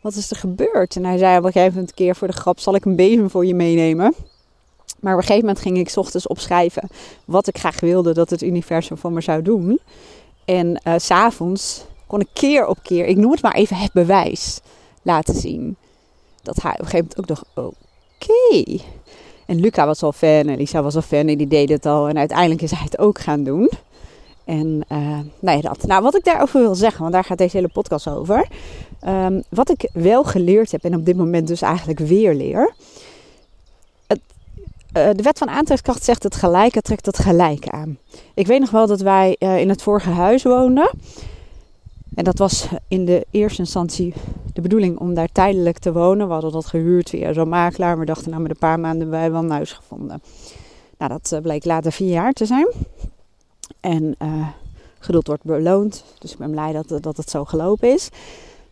wat 0.00 0.14
is 0.14 0.30
er 0.30 0.36
gebeurd? 0.36 0.96
En 0.96 1.04
hij 1.04 1.18
zei 1.18 1.38
op 1.38 1.44
een 1.44 1.52
gegeven 1.52 1.72
moment 1.72 1.90
een 1.90 1.96
keer 1.96 2.16
voor 2.16 2.28
de 2.28 2.34
grap: 2.34 2.58
Zal 2.58 2.74
ik 2.74 2.84
een 2.84 2.96
bezem 2.96 3.30
voor 3.30 3.46
je 3.46 3.54
meenemen? 3.54 4.14
Maar 5.00 5.12
op 5.12 5.18
een 5.18 5.26
gegeven 5.26 5.46
moment 5.46 5.64
ging 5.64 5.78
ik 5.78 5.96
ochtends 5.96 6.26
opschrijven 6.26 6.88
wat 7.24 7.46
ik 7.46 7.58
graag 7.58 7.80
wilde 7.80 8.14
dat 8.14 8.30
het 8.30 8.42
universum 8.42 8.96
voor 8.96 9.12
me 9.12 9.20
zou 9.20 9.42
doen. 9.42 9.80
En 10.44 10.80
uh, 10.84 10.94
s'avonds 10.96 11.84
kon 12.06 12.20
ik 12.20 12.28
keer 12.32 12.66
op 12.66 12.78
keer, 12.82 13.06
ik 13.06 13.16
noem 13.16 13.30
het 13.30 13.42
maar 13.42 13.54
even 13.54 13.76
het 13.76 13.92
bewijs, 13.92 14.60
laten 15.02 15.34
zien. 15.34 15.76
Dat 16.42 16.62
hij 16.62 16.72
op 16.72 16.78
een 16.78 16.84
gegeven 16.84 17.10
moment 17.16 17.18
ook 17.18 17.26
dacht, 17.26 17.44
oké. 17.54 18.82
En 19.46 19.60
Luca 19.60 19.86
was 19.86 20.02
al 20.02 20.12
fan 20.12 20.48
en 20.48 20.56
Lisa 20.56 20.82
was 20.82 20.94
al 20.94 21.02
fan 21.02 21.28
en 21.28 21.38
die 21.38 21.48
deed 21.48 21.68
het 21.68 21.86
al. 21.86 22.08
En 22.08 22.18
uiteindelijk 22.18 22.62
is 22.62 22.70
hij 22.70 22.84
het 22.84 22.98
ook 22.98 23.18
gaan 23.18 23.44
doen. 23.44 23.70
En 24.44 24.84
uh, 24.92 25.18
ja, 25.40 25.60
dat. 25.60 25.86
Nou, 25.86 26.02
wat 26.02 26.16
ik 26.16 26.24
daarover 26.24 26.60
wil 26.60 26.74
zeggen, 26.74 27.00
want 27.00 27.12
daar 27.12 27.24
gaat 27.24 27.38
deze 27.38 27.56
hele 27.56 27.68
podcast 27.68 28.08
over. 28.08 28.46
Um, 29.08 29.42
wat 29.48 29.70
ik 29.70 29.90
wel 29.92 30.24
geleerd 30.24 30.72
heb 30.72 30.84
en 30.84 30.94
op 30.94 31.04
dit 31.04 31.16
moment 31.16 31.48
dus 31.48 31.62
eigenlijk 31.62 31.98
weer 31.98 32.34
leer. 32.34 32.74
Uh, 34.96 35.10
de 35.12 35.22
wet 35.22 35.38
van 35.38 35.48
aantrekkingskracht 35.48 36.04
zegt 36.04 36.22
het 36.22 36.34
gelijke 36.34 36.80
trekt 36.80 37.06
het 37.06 37.18
gelijke 37.18 37.70
aan. 37.70 37.98
Ik 38.34 38.46
weet 38.46 38.60
nog 38.60 38.70
wel 38.70 38.86
dat 38.86 39.00
wij 39.00 39.36
uh, 39.38 39.60
in 39.60 39.68
het 39.68 39.82
vorige 39.82 40.10
huis 40.10 40.42
woonden. 40.42 40.90
En 42.14 42.24
dat 42.24 42.38
was 42.38 42.68
in 42.88 43.04
de 43.04 43.26
eerste 43.30 43.60
instantie 43.60 44.14
de 44.52 44.60
bedoeling 44.60 44.98
om 44.98 45.14
daar 45.14 45.28
tijdelijk 45.32 45.78
te 45.78 45.92
wonen. 45.92 46.26
We 46.26 46.32
hadden 46.32 46.52
dat 46.52 46.66
gehuurd 46.66 47.08
via 47.08 47.32
zo'n 47.32 47.48
makelaar. 47.48 47.98
We 47.98 48.04
dachten 48.04 48.30
nou 48.30 48.42
met 48.42 48.50
een 48.50 48.56
paar 48.58 48.80
maanden 48.80 49.00
hebben 49.00 49.18
wij 49.18 49.30
wel 49.30 49.42
een 49.42 49.50
huis 49.50 49.72
gevonden. 49.72 50.22
Nou, 50.98 51.12
dat 51.12 51.32
eh, 51.32 51.40
bleek 51.40 51.64
later 51.64 51.92
vier 51.92 52.10
jaar 52.10 52.32
te 52.32 52.46
zijn. 52.46 52.72
En 53.80 54.16
geduld 54.98 55.26
wordt 55.26 55.44
beloond. 55.44 56.04
Dus 56.18 56.32
ik 56.32 56.38
ben 56.38 56.50
blij 56.50 56.72
dat, 56.72 57.02
dat 57.02 57.16
het 57.16 57.30
zo 57.30 57.44
gelopen 57.44 57.92
is. 57.92 58.08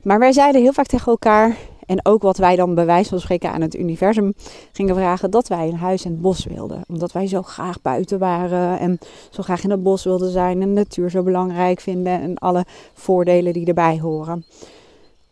Maar 0.03 0.19
wij 0.19 0.33
zeiden 0.33 0.63
heel 0.63 0.73
vaak 0.73 0.87
tegen 0.87 1.07
elkaar: 1.07 1.57
en 1.91 2.01
ook 2.03 2.23
wat 2.23 2.37
wij 2.37 2.57
dan 2.57 2.75
bij 2.75 2.87
wijze 2.87 3.09
van 3.09 3.21
spreken 3.21 3.53
aan 3.53 3.61
het 3.61 3.77
universum 3.77 4.35
gingen 4.73 4.95
vragen, 4.95 5.31
dat 5.31 5.49
wij 5.49 5.69
een 5.69 5.77
huis 5.77 6.05
in 6.05 6.11
het 6.11 6.21
bos 6.21 6.45
wilden. 6.45 6.83
Omdat 6.89 7.13
wij 7.13 7.27
zo 7.27 7.43
graag 7.43 7.83
buiten 7.83 8.19
waren 8.19 8.79
en 8.79 8.99
zo 9.31 9.43
graag 9.43 9.65
in 9.65 9.71
het 9.71 9.83
bos 9.83 10.05
wilden 10.05 10.31
zijn 10.31 10.63
en 10.63 10.73
natuur 10.73 11.11
zo 11.11 11.23
belangrijk 11.23 11.81
vinden 11.81 12.21
en 12.21 12.39
alle 12.39 12.65
voordelen 12.95 13.53
die 13.53 13.67
erbij 13.67 13.99
horen. 13.99 14.45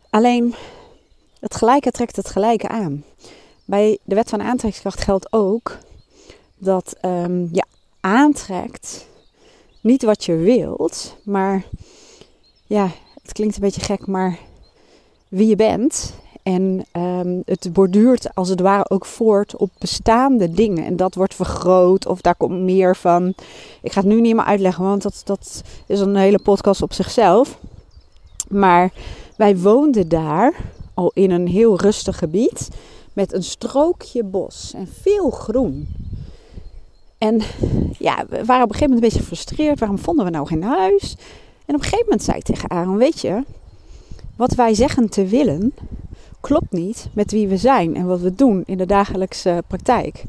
Alleen, 0.09 0.53
het 1.39 1.55
gelijke 1.55 1.91
trekt 1.91 2.15
het 2.15 2.29
gelijke 2.29 2.67
aan. 2.67 3.03
Bij 3.65 3.97
de 4.03 4.15
wet 4.15 4.29
van 4.29 4.41
aantrekkingskracht 4.41 5.01
geldt 5.01 5.33
ook 5.33 5.77
dat 6.57 6.95
um, 7.01 7.49
je 7.51 7.63
aantrekt 7.99 9.07
niet 9.81 10.03
wat 10.03 10.25
je 10.25 10.35
wilt, 10.35 11.15
maar 11.23 11.63
ja, 12.65 12.89
het 13.21 13.31
klinkt 13.31 13.55
een 13.55 13.61
beetje 13.61 13.81
gek, 13.81 14.07
maar 14.07 14.39
wie 15.27 15.47
je 15.47 15.55
bent. 15.55 16.13
En 16.49 16.85
um, 17.01 17.41
het 17.45 17.73
borduurt 17.73 18.35
als 18.35 18.49
het 18.49 18.59
ware 18.59 18.89
ook 18.89 19.05
voort 19.05 19.55
op 19.55 19.71
bestaande 19.77 20.51
dingen. 20.51 20.85
En 20.85 20.95
dat 20.95 21.15
wordt 21.15 21.35
vergroot 21.35 22.05
of 22.05 22.21
daar 22.21 22.35
komt 22.35 22.59
meer 22.59 22.95
van. 22.95 23.33
Ik 23.81 23.91
ga 23.91 23.99
het 23.99 24.09
nu 24.09 24.21
niet 24.21 24.35
meer 24.35 24.45
uitleggen, 24.45 24.83
want 24.83 25.01
dat, 25.01 25.21
dat 25.23 25.63
is 25.85 25.99
een 25.99 26.15
hele 26.15 26.39
podcast 26.39 26.81
op 26.81 26.93
zichzelf. 26.93 27.59
Maar 28.47 28.91
wij 29.37 29.57
woonden 29.57 30.09
daar 30.09 30.53
al 30.93 31.11
in 31.13 31.31
een 31.31 31.47
heel 31.47 31.79
rustig 31.79 32.17
gebied 32.17 32.69
met 33.13 33.33
een 33.33 33.43
strookje 33.43 34.23
bos 34.23 34.73
en 34.75 34.87
veel 35.01 35.29
groen. 35.29 35.87
En 37.17 37.41
ja, 37.97 38.25
we 38.29 38.45
waren 38.45 38.63
op 38.63 38.69
een 38.69 38.75
gegeven 38.75 38.79
moment 38.79 38.93
een 38.93 38.99
beetje 38.99 39.19
gefrustreerd. 39.19 39.79
Waarom 39.79 39.99
vonden 39.99 40.25
we 40.25 40.31
nou 40.31 40.47
geen 40.47 40.63
huis? 40.63 41.15
En 41.65 41.75
op 41.75 41.81
een 41.81 41.87
gegeven 41.87 42.05
moment 42.05 42.23
zei 42.23 42.37
ik 42.37 42.43
tegen 42.43 42.69
Aaron, 42.69 42.97
weet 42.97 43.21
je, 43.21 43.43
wat 44.35 44.53
wij 44.53 44.73
zeggen 44.73 45.09
te 45.09 45.25
willen, 45.25 45.73
klopt 46.39 46.71
niet 46.71 47.09
met 47.13 47.31
wie 47.31 47.47
we 47.47 47.57
zijn 47.57 47.95
en 47.95 48.07
wat 48.07 48.19
we 48.19 48.35
doen 48.35 48.63
in 48.65 48.77
de 48.77 48.85
dagelijkse 48.85 49.63
praktijk. 49.67 50.23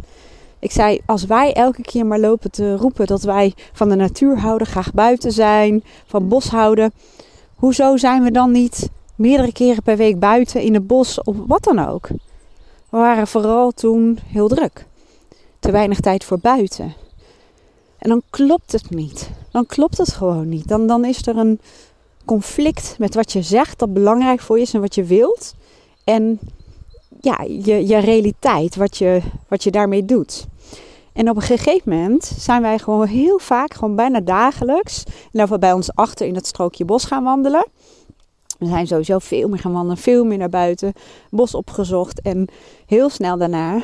Ik 0.58 0.72
zei, 0.72 1.00
als 1.06 1.24
wij 1.24 1.52
elke 1.52 1.82
keer 1.82 2.06
maar 2.06 2.18
lopen 2.18 2.50
te 2.50 2.76
roepen 2.76 3.06
dat 3.06 3.22
wij 3.22 3.54
van 3.72 3.88
de 3.88 3.94
natuur 3.94 4.38
houden, 4.38 4.66
graag 4.66 4.92
buiten 4.92 5.32
zijn, 5.32 5.84
van 6.06 6.28
bos 6.28 6.48
houden, 6.48 6.92
hoezo 7.54 7.96
zijn 7.96 8.22
we 8.22 8.30
dan 8.30 8.50
niet 8.50 8.90
meerdere 9.14 9.52
keren 9.52 9.82
per 9.82 9.96
week 9.96 10.18
buiten 10.18 10.62
in 10.62 10.74
het 10.74 10.86
bos 10.86 11.22
of 11.22 11.36
wat 11.46 11.64
dan 11.64 11.88
ook? 11.88 12.08
We 12.88 12.96
waren 12.96 13.26
vooral 13.26 13.70
toen 13.70 14.18
heel 14.26 14.48
druk. 14.48 14.86
Te 15.58 15.70
weinig 15.70 16.00
tijd 16.00 16.24
voor 16.24 16.38
buiten. 16.38 16.94
En 17.98 18.08
dan 18.08 18.22
klopt 18.30 18.72
het 18.72 18.90
niet. 18.90 19.30
Dan 19.50 19.66
klopt 19.66 19.98
het 19.98 20.12
gewoon 20.12 20.48
niet. 20.48 20.68
Dan, 20.68 20.86
dan 20.86 21.04
is 21.04 21.26
er 21.26 21.36
een 21.36 21.60
conflict 22.24 22.94
met 22.98 23.14
wat 23.14 23.32
je 23.32 23.42
zegt 23.42 23.78
dat 23.78 23.92
belangrijk 23.92 24.40
voor 24.40 24.56
je 24.56 24.62
is 24.62 24.74
en 24.74 24.80
wat 24.80 24.94
je 24.94 25.04
wilt. 25.04 25.54
En 26.10 26.38
ja, 27.20 27.40
je, 27.42 27.86
je 27.86 27.98
realiteit, 27.98 28.76
wat 28.76 28.96
je, 28.96 29.20
wat 29.48 29.62
je 29.62 29.70
daarmee 29.70 30.04
doet. 30.04 30.46
En 31.12 31.30
op 31.30 31.36
een 31.36 31.42
gegeven 31.42 31.92
moment 31.92 32.24
zijn 32.24 32.62
wij 32.62 32.78
gewoon 32.78 33.06
heel 33.06 33.38
vaak, 33.38 33.74
gewoon 33.74 33.96
bijna 33.96 34.20
dagelijks, 34.20 35.04
we 35.32 35.58
bij 35.58 35.72
ons 35.72 35.94
achter 35.94 36.26
in 36.26 36.34
het 36.34 36.46
strookje 36.46 36.84
bos 36.84 37.04
gaan 37.04 37.24
wandelen. 37.24 37.66
We 38.58 38.66
zijn 38.66 38.86
sowieso 38.86 39.18
veel 39.18 39.48
meer 39.48 39.58
gaan 39.58 39.72
wandelen, 39.72 39.96
veel 39.96 40.24
meer 40.24 40.38
naar 40.38 40.48
buiten, 40.48 40.92
bos 41.30 41.54
opgezocht. 41.54 42.20
En 42.20 42.48
heel 42.86 43.08
snel 43.08 43.38
daarna 43.38 43.82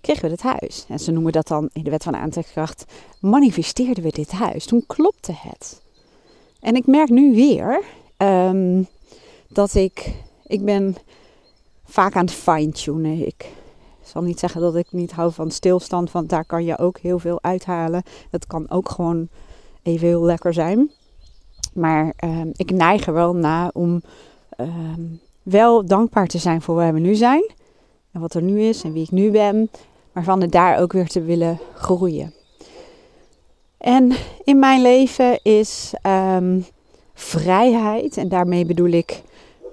kregen 0.00 0.22
we 0.22 0.28
dit 0.28 0.42
huis. 0.42 0.84
En 0.88 0.98
ze 0.98 1.10
noemen 1.10 1.32
dat 1.32 1.48
dan 1.48 1.68
in 1.72 1.84
de 1.84 1.90
wet 1.90 2.02
van 2.02 2.16
aantrekkingskracht, 2.16 2.84
manifesteerden 3.20 4.02
we 4.02 4.10
dit 4.10 4.32
huis. 4.32 4.66
Toen 4.66 4.84
klopte 4.86 5.32
het. 5.34 5.82
En 6.60 6.74
ik 6.74 6.86
merk 6.86 7.08
nu 7.08 7.34
weer 7.34 7.82
ehm, 8.16 8.82
dat 9.48 9.74
ik, 9.74 10.14
ik 10.46 10.64
ben 10.64 10.96
vaak 11.84 12.16
aan 12.16 12.24
het 12.24 12.34
fine-tunen. 12.34 13.26
Ik 13.26 13.46
zal 14.02 14.22
niet 14.22 14.38
zeggen 14.38 14.60
dat 14.60 14.76
ik 14.76 14.86
niet 14.92 15.12
hou 15.12 15.32
van 15.32 15.50
stilstand, 15.50 16.12
want 16.12 16.28
daar 16.28 16.44
kan 16.44 16.64
je 16.64 16.78
ook 16.78 16.98
heel 16.98 17.18
veel 17.18 17.42
uithalen. 17.42 18.02
Dat 18.30 18.46
kan 18.46 18.70
ook 18.70 18.88
gewoon 18.88 19.28
even 19.82 20.06
heel 20.06 20.22
lekker 20.22 20.52
zijn. 20.52 20.90
Maar 21.74 22.14
um, 22.24 22.50
ik 22.52 22.70
neig 22.70 23.06
er 23.06 23.12
wel 23.12 23.34
naar 23.34 23.70
om 23.72 24.02
ehm, 24.48 25.02
wel 25.42 25.86
dankbaar 25.86 26.26
te 26.26 26.38
zijn 26.38 26.62
voor 26.62 26.74
waar 26.74 26.94
we 26.94 27.00
nu 27.00 27.14
zijn. 27.14 27.50
En 28.12 28.20
wat 28.20 28.34
er 28.34 28.42
nu 28.42 28.60
is 28.60 28.82
en 28.82 28.92
wie 28.92 29.02
ik 29.02 29.10
nu 29.10 29.30
ben. 29.30 29.70
Maar 30.12 30.24
van 30.24 30.40
het 30.40 30.52
daar 30.52 30.80
ook 30.80 30.92
weer 30.92 31.08
te 31.08 31.22
willen 31.22 31.58
groeien. 31.74 32.34
En 33.78 34.12
in 34.44 34.58
mijn 34.58 34.82
leven 34.82 35.40
is 35.42 35.94
um, 36.02 36.64
vrijheid, 37.14 38.16
en 38.16 38.28
daarmee 38.28 38.64
bedoel 38.66 38.90
ik 38.90 39.22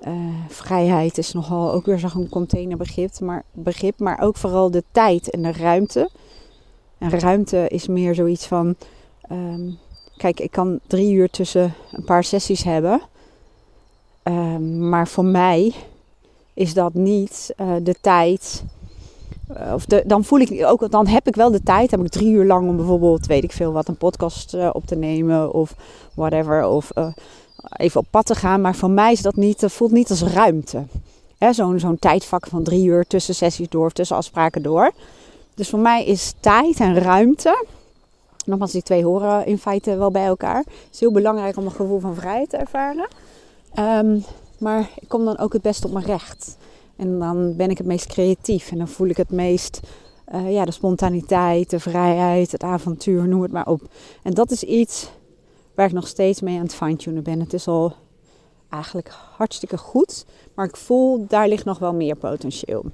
uh, 0.08 0.14
vrijheid 0.48 1.18
is 1.18 1.34
nogal 1.34 1.72
ook 1.72 1.86
weer 1.86 2.00
zo'n 2.00 2.30
containerbegrip, 2.30 3.20
maar, 3.20 3.44
begrip, 3.52 4.00
maar 4.00 4.20
ook 4.22 4.36
vooral 4.36 4.72
de 4.72 4.84
tijd 4.92 5.30
en 5.30 5.42
de 5.42 5.52
ruimte. 5.52 6.10
En 6.98 7.20
ruimte 7.20 7.68
is 7.68 7.88
meer 7.88 8.16
zoiets 8.16 8.48
van 8.48 8.76
um, 9.32 9.78
Kijk, 10.18 10.40
ik 10.40 10.52
kan 10.52 10.80
drie 10.88 11.14
uur 11.14 11.30
tussen 11.30 11.74
een 11.92 12.04
paar 12.04 12.24
sessies 12.24 12.64
hebben. 12.64 13.02
Ehm, 14.24 14.90
maar 14.90 15.08
voor 15.08 15.26
mij 15.26 15.74
is 16.54 16.74
dat 16.74 16.94
niet 16.94 17.54
uh, 17.58 17.74
de 17.84 17.96
tijd. 18.02 18.64
Uh, 19.58 19.74
of 19.74 19.86
de, 19.86 20.04
dan 20.06 20.24
voel 20.24 20.40
ik 20.40 20.66
ook, 20.66 20.92
dan 20.92 21.08
heb 21.08 21.28
ik 21.28 21.36
wel 21.36 21.52
de 21.52 21.64
tijd. 21.64 21.92
Heb 21.92 22.00
ik 22.00 22.10
drie 22.10 22.32
uur 22.32 22.46
lang 22.46 22.70
om 22.70 22.76
bijvoorbeeld, 22.76 23.26
weet 23.26 23.44
ik 23.44 23.52
veel 23.52 23.72
wat, 23.72 23.88
een 23.88 23.98
podcast 23.98 24.72
op 24.72 24.86
te 24.86 24.96
nemen 24.96 25.54
of 25.54 25.76
whatever. 26.14 26.66
Of 26.66 26.92
even 27.78 28.00
op 28.00 28.08
pad 28.10 28.26
te 28.26 28.36
gaan. 28.36 28.62
Maar 28.62 28.76
voor 28.76 28.90
mij 28.90 29.12
is 29.12 29.22
dat 29.22 29.36
niet, 29.36 29.64
voelt 29.68 29.92
niet 29.92 30.10
als 30.10 30.24
ruimte. 30.24 30.84
Zo'n 31.52 31.80
zo'n 31.80 32.00
tijdvak 32.00 32.48
van 32.48 32.64
drie 32.64 32.86
uur 32.86 33.08
tussen 33.08 33.36
sessies 33.36 33.70
door 33.70 33.92
tussen 33.92 34.16
afspraken 34.16 34.64
door. 34.64 34.92
Dus 35.56 35.70
voor 35.70 35.80
mij 35.80 36.06
is 36.06 36.34
tijd 36.40 36.80
en 36.80 37.00
ruimte 37.00 37.66
Nogmaals, 38.46 38.72
die 38.72 38.84
twee 38.84 39.04
horen 39.04 39.46
in 39.46 39.58
feite 39.58 39.98
wel 39.98 40.12
bij 40.12 40.26
elkaar. 40.26 40.58
Het 40.58 40.88
is 40.92 41.00
heel 41.00 41.12
belangrijk 41.12 41.58
om 41.58 41.66
een 41.66 41.72
gevoel 41.72 42.00
van 42.00 42.16
vrijheid 42.16 42.50
te 42.50 42.58
ervaren. 42.58 43.08
Um, 43.80 44.24
maar 44.60 44.90
ik 45.00 45.08
kom 45.08 45.26
dan 45.26 45.38
ook 45.38 45.54
het 45.54 45.62
best 45.62 45.86
op 45.86 45.92
mijn 45.92 46.06
recht. 46.06 46.58
En 46.96 47.20
dan 47.20 47.56
ben 47.56 47.70
ik 47.70 47.78
het 47.78 47.88
meest 47.88 48.06
creatief. 48.06 48.72
En 48.72 48.78
dan 48.78 48.88
voel 48.88 49.08
ik 49.08 49.18
het 49.18 49.32
meest 49.32 49.80
uh, 50.34 50.52
ja, 50.52 50.66
de 50.66 50.72
spontaniteit, 50.72 51.70
de 51.70 51.80
vrijheid, 51.80 52.52
het 52.52 52.64
avontuur, 52.64 53.28
noem 53.28 53.42
het 53.42 53.52
maar 53.52 53.68
op. 53.68 53.82
En 54.24 54.34
dat 54.34 54.52
is 54.52 54.64
iets 54.64 55.10
waar 55.76 55.86
ik 55.86 55.94
nog 55.94 56.08
steeds 56.08 56.42
mee 56.42 56.58
aan 56.58 56.64
het 56.64 56.76
fine-tunen 56.76 57.24
ben. 57.24 57.40
Het 57.40 57.54
is 57.54 57.68
al 57.68 57.94
eigenlijk 58.70 59.12
hartstikke 59.36 59.78
goed. 59.78 60.26
Maar 60.56 60.66
ik 60.66 60.78
voel, 60.78 61.26
daar 61.28 61.48
ligt 61.48 61.66
nog 61.66 61.80
wel 61.80 61.94
meer 61.94 62.16
potentieel. 62.16 62.86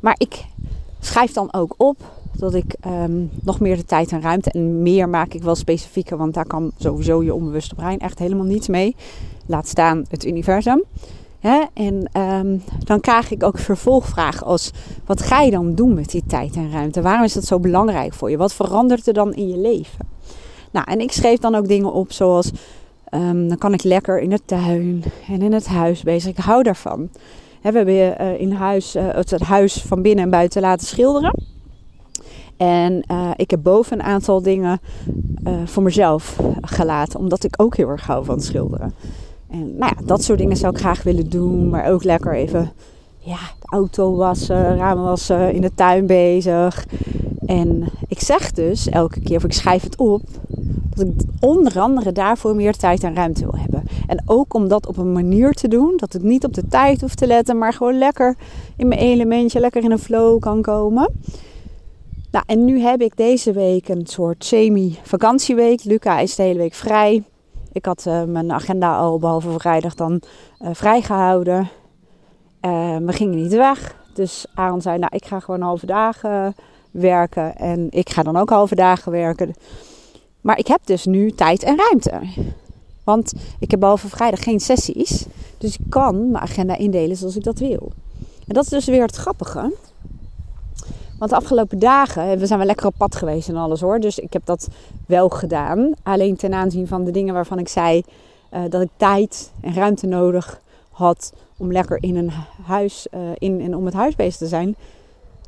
Maar 0.00 0.14
ik 0.18 0.44
schrijf 1.00 1.32
dan 1.32 1.52
ook 1.52 1.74
op 1.76 1.96
dat 2.36 2.54
ik 2.54 2.76
um, 2.86 3.30
nog 3.42 3.60
meer 3.60 3.76
de 3.76 3.84
tijd 3.84 4.12
en 4.12 4.20
ruimte 4.20 4.50
en 4.50 4.82
meer 4.82 5.08
maak 5.08 5.34
ik 5.34 5.42
wel 5.42 5.54
specifieker, 5.54 6.16
want 6.16 6.34
daar 6.34 6.46
kan 6.46 6.72
sowieso 6.78 7.22
je 7.22 7.34
onbewuste 7.34 7.74
brein 7.74 7.98
echt 7.98 8.18
helemaal 8.18 8.44
niets 8.44 8.68
mee. 8.68 8.96
Laat 9.46 9.68
staan 9.68 10.04
het 10.08 10.24
universum. 10.24 10.84
En 11.74 12.20
um, 12.20 12.62
dan 12.78 13.00
krijg 13.00 13.30
ik 13.30 13.42
ook 13.42 13.58
vervolgvragen 13.58 14.46
als: 14.46 14.70
wat 15.06 15.22
ga 15.22 15.40
je 15.40 15.50
dan 15.50 15.74
doen 15.74 15.94
met 15.94 16.10
die 16.10 16.22
tijd 16.26 16.54
en 16.56 16.70
ruimte? 16.70 17.02
Waarom 17.02 17.24
is 17.24 17.32
dat 17.32 17.44
zo 17.44 17.60
belangrijk 17.60 18.14
voor 18.14 18.30
je? 18.30 18.36
Wat 18.36 18.54
verandert 18.54 19.06
er 19.06 19.14
dan 19.14 19.34
in 19.34 19.48
je 19.48 19.58
leven? 19.58 20.13
Nou, 20.74 20.86
en 20.90 21.00
ik 21.00 21.12
schreef 21.12 21.38
dan 21.38 21.54
ook 21.54 21.68
dingen 21.68 21.92
op 21.92 22.12
zoals: 22.12 22.50
um, 23.10 23.48
dan 23.48 23.58
kan 23.58 23.72
ik 23.72 23.82
lekker 23.82 24.20
in 24.20 24.30
de 24.30 24.40
tuin 24.44 25.04
en 25.28 25.42
in 25.42 25.52
het 25.52 25.66
huis 25.66 26.02
bezig. 26.02 26.30
Ik 26.30 26.44
hou 26.44 26.62
daarvan. 26.62 27.08
we 27.62 27.70
hebben 27.70 27.94
uh, 27.94 28.40
in 28.40 28.52
huis, 28.52 28.96
uh, 28.96 29.08
het 29.08 29.40
huis 29.40 29.82
van 29.82 30.02
binnen 30.02 30.24
en 30.24 30.30
buiten 30.30 30.62
laten 30.62 30.86
schilderen. 30.86 31.34
En 32.56 33.04
uh, 33.10 33.30
ik 33.36 33.50
heb 33.50 33.62
boven 33.62 33.98
een 33.98 34.04
aantal 34.04 34.42
dingen 34.42 34.80
voor 35.64 35.82
mezelf 35.82 36.40
gelaten, 36.60 37.18
omdat 37.18 37.44
ik 37.44 37.62
ook 37.62 37.76
heel 37.76 37.88
erg 37.88 38.06
hou 38.06 38.24
van 38.24 38.40
schilderen. 38.40 38.94
En 39.50 39.76
nou 39.76 39.92
ja, 39.96 40.06
dat 40.06 40.22
soort 40.22 40.38
dingen 40.38 40.56
zou 40.56 40.72
ik 40.72 40.80
graag 40.80 41.02
willen 41.02 41.30
doen, 41.30 41.68
maar 41.68 41.90
ook 41.90 42.04
lekker 42.04 42.34
even 42.34 42.72
ja, 43.18 43.38
de 43.60 43.66
auto 43.66 44.16
wassen, 44.16 44.76
ramen 44.76 45.04
wassen, 45.04 45.52
in 45.52 45.60
de 45.60 45.74
tuin 45.74 46.06
bezig. 46.06 46.86
En 47.46 47.84
ik 48.08 48.20
zeg 48.20 48.52
dus 48.52 48.88
elke 48.88 49.20
keer, 49.20 49.36
of 49.36 49.44
ik 49.44 49.52
schrijf 49.52 49.82
het 49.82 49.96
op, 49.96 50.22
dat 50.94 51.06
ik 51.06 51.12
onder 51.40 51.80
andere 51.80 52.12
daarvoor 52.12 52.54
meer 52.54 52.76
tijd 52.76 53.02
en 53.02 53.14
ruimte 53.14 53.50
wil 53.50 53.60
hebben. 53.60 53.82
En 54.06 54.22
ook 54.26 54.54
om 54.54 54.68
dat 54.68 54.86
op 54.86 54.96
een 54.96 55.12
manier 55.12 55.52
te 55.52 55.68
doen 55.68 55.92
dat 55.96 56.14
ik 56.14 56.22
niet 56.22 56.44
op 56.44 56.54
de 56.54 56.66
tijd 56.68 57.00
hoef 57.00 57.14
te 57.14 57.26
letten, 57.26 57.58
maar 57.58 57.72
gewoon 57.72 57.98
lekker 57.98 58.36
in 58.76 58.88
mijn 58.88 59.00
elementje, 59.00 59.60
lekker 59.60 59.84
in 59.84 59.90
een 59.90 59.98
flow 59.98 60.40
kan 60.40 60.62
komen. 60.62 61.12
Nou, 62.30 62.44
en 62.46 62.64
nu 62.64 62.80
heb 62.80 63.00
ik 63.00 63.16
deze 63.16 63.52
week 63.52 63.88
een 63.88 64.06
soort 64.06 64.44
semi-vakantieweek. 64.44 65.84
Luca 65.84 66.18
is 66.18 66.34
de 66.34 66.42
hele 66.42 66.58
week 66.58 66.74
vrij. 66.74 67.22
Ik 67.72 67.84
had 67.84 68.04
uh, 68.08 68.22
mijn 68.22 68.52
agenda 68.52 68.96
al 68.96 69.18
behalve 69.18 69.58
vrijdag 69.58 69.94
dan 69.94 70.20
uh, 70.60 70.68
vrijgehouden. 70.72 71.68
Uh, 72.66 72.96
we 72.96 73.12
gingen 73.12 73.42
niet 73.42 73.54
weg. 73.54 73.96
Dus 74.14 74.46
Aaron 74.54 74.80
zei, 74.80 74.98
nou 74.98 75.16
ik 75.16 75.24
ga 75.24 75.40
gewoon 75.40 75.60
halve 75.60 75.86
dagen 75.86 76.54
werken. 76.94 77.56
En 77.56 77.86
ik 77.90 78.10
ga 78.10 78.22
dan 78.22 78.36
ook 78.36 78.50
halve 78.50 78.74
dagen 78.74 79.12
werken. 79.12 79.54
Maar 80.40 80.58
ik 80.58 80.66
heb 80.66 80.80
dus 80.84 81.04
nu 81.04 81.30
tijd 81.30 81.62
en 81.62 81.76
ruimte. 81.76 82.20
Want 83.04 83.32
ik 83.58 83.70
heb 83.70 83.80
behalve 83.80 84.08
vrijdag 84.08 84.42
geen 84.42 84.60
sessies. 84.60 85.26
Dus 85.58 85.74
ik 85.78 85.84
kan 85.88 86.30
mijn 86.30 86.42
agenda 86.42 86.76
indelen 86.76 87.16
zoals 87.16 87.36
ik 87.36 87.44
dat 87.44 87.58
wil. 87.58 87.92
En 88.18 88.54
dat 88.54 88.64
is 88.64 88.70
dus 88.70 88.84
weer 88.84 89.02
het 89.02 89.16
grappige. 89.16 89.72
Want 91.18 91.30
de 91.30 91.36
afgelopen 91.36 91.78
dagen, 91.78 92.38
we 92.38 92.46
zijn 92.46 92.58
wel 92.58 92.68
lekker 92.68 92.86
op 92.86 92.94
pad 92.96 93.16
geweest 93.16 93.48
en 93.48 93.56
alles 93.56 93.80
hoor. 93.80 94.00
Dus 94.00 94.18
ik 94.18 94.32
heb 94.32 94.44
dat 94.44 94.68
wel 95.06 95.28
gedaan. 95.28 95.92
Alleen 96.02 96.36
ten 96.36 96.54
aanzien 96.54 96.86
van 96.86 97.04
de 97.04 97.10
dingen 97.10 97.34
waarvan 97.34 97.58
ik 97.58 97.68
zei 97.68 98.02
uh, 98.52 98.60
dat 98.68 98.82
ik 98.82 98.90
tijd 98.96 99.52
en 99.60 99.74
ruimte 99.74 100.06
nodig 100.06 100.60
had 100.90 101.32
om 101.56 101.72
lekker 101.72 102.02
in 102.02 102.16
een 102.16 102.30
huis, 102.64 103.06
uh, 103.14 103.20
in 103.34 103.60
en 103.60 103.76
om 103.76 103.84
het 103.84 103.94
huis 103.94 104.14
bezig 104.14 104.36
te 104.36 104.46
zijn. 104.46 104.76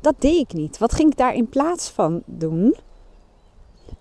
Dat 0.07 0.21
deed 0.21 0.39
ik 0.39 0.53
niet. 0.53 0.77
Wat 0.77 0.93
ging 0.93 1.11
ik 1.11 1.17
daar 1.17 1.33
in 1.33 1.49
plaats 1.49 1.89
van 1.89 2.21
doen? 2.25 2.75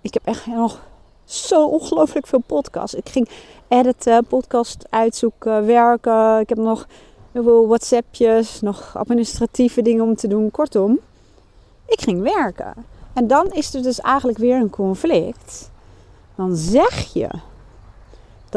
Ik 0.00 0.14
heb 0.14 0.26
echt 0.26 0.46
nog 0.46 0.86
zo 1.24 1.66
ongelooflijk 1.66 2.26
veel 2.26 2.42
podcasts. 2.46 2.94
Ik 2.94 3.08
ging 3.08 3.28
editen, 3.68 4.24
podcast 4.24 4.86
uitzoeken, 4.90 5.66
werken. 5.66 6.40
Ik 6.40 6.48
heb 6.48 6.58
nog 6.58 6.86
heel 7.32 7.42
veel 7.42 7.66
WhatsAppjes, 7.66 8.60
nog 8.60 8.96
administratieve 8.96 9.82
dingen 9.82 10.04
om 10.04 10.16
te 10.16 10.28
doen. 10.28 10.50
Kortom, 10.50 10.98
ik 11.86 12.00
ging 12.00 12.22
werken. 12.22 12.74
En 13.12 13.26
dan 13.26 13.52
is 13.52 13.74
er 13.74 13.82
dus 13.82 14.00
eigenlijk 14.00 14.38
weer 14.38 14.56
een 14.56 14.70
conflict. 14.70 15.70
Dan 16.34 16.56
zeg 16.56 17.12
je 17.12 17.28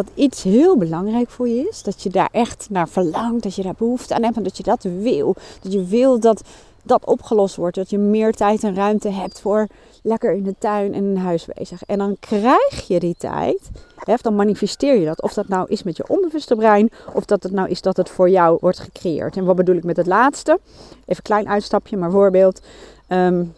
dat 0.04 0.12
iets 0.16 0.44
heel 0.44 0.78
belangrijk 0.78 1.30
voor 1.30 1.48
je 1.48 1.68
is. 1.70 1.84
Dat 1.84 2.02
je 2.02 2.10
daar 2.10 2.30
echt 2.32 2.68
naar 2.70 2.90
verlangt. 2.90 3.44
Dat 3.44 3.56
je 3.56 3.64
daar 3.64 3.76
behoefte 3.78 4.16
aan 4.16 4.24
hebt. 4.24 4.38
En 4.38 4.44
dat 4.44 4.58
je 4.58 4.64
dat 4.64 4.84
wil. 4.84 5.36
Dat 5.62 5.74
je 5.74 5.86
wil 5.86 6.20
dat 6.20 6.42
dat 6.84 7.06
opgelost 7.06 7.56
wordt. 7.56 7.76
Dat 7.76 7.90
je 7.90 7.98
meer 7.98 8.34
tijd 8.34 8.64
en 8.64 8.76
ruimte 8.76 9.10
hebt 9.10 9.42
voor 9.42 9.68
lekker 10.04 10.34
in 10.34 10.44
de 10.44 10.56
tuin 10.60 10.94
en 10.94 11.04
in 11.04 11.16
huis 11.16 11.46
bezig. 11.46 11.84
En 11.84 11.98
dan 11.98 12.18
krijg 12.20 12.88
je 12.88 13.00
die 13.00 13.16
tijd. 13.18 13.70
Hè, 13.96 14.16
dan 14.22 14.36
manifesteer 14.36 15.00
je 15.00 15.06
dat. 15.06 15.22
Of 15.22 15.34
dat 15.34 15.48
nou 15.48 15.70
is 15.70 15.84
met 15.84 15.98
je 15.98 16.08
onbewuste 16.08 16.56
brein. 16.56 16.90
Of 17.14 17.26
dat 17.26 17.44
het 17.44 17.52
nou 17.52 17.70
is 17.70 17.82
dat 17.82 17.98
het 17.98 18.10
voor 18.10 18.30
jou 18.30 18.58
wordt 18.62 18.80
gecreëerd. 18.80 19.38
En 19.38 19.46
wat 19.46 19.56
bedoel 19.56 19.76
ik 19.76 19.84
met 19.84 19.98
het 19.98 20.08
laatste? 20.08 20.60
Even 21.06 21.24
klein 21.24 21.48
uitstapje, 21.48 21.98
maar 21.98 22.12
voorbeeld. 22.12 22.62
Um, 23.08 23.54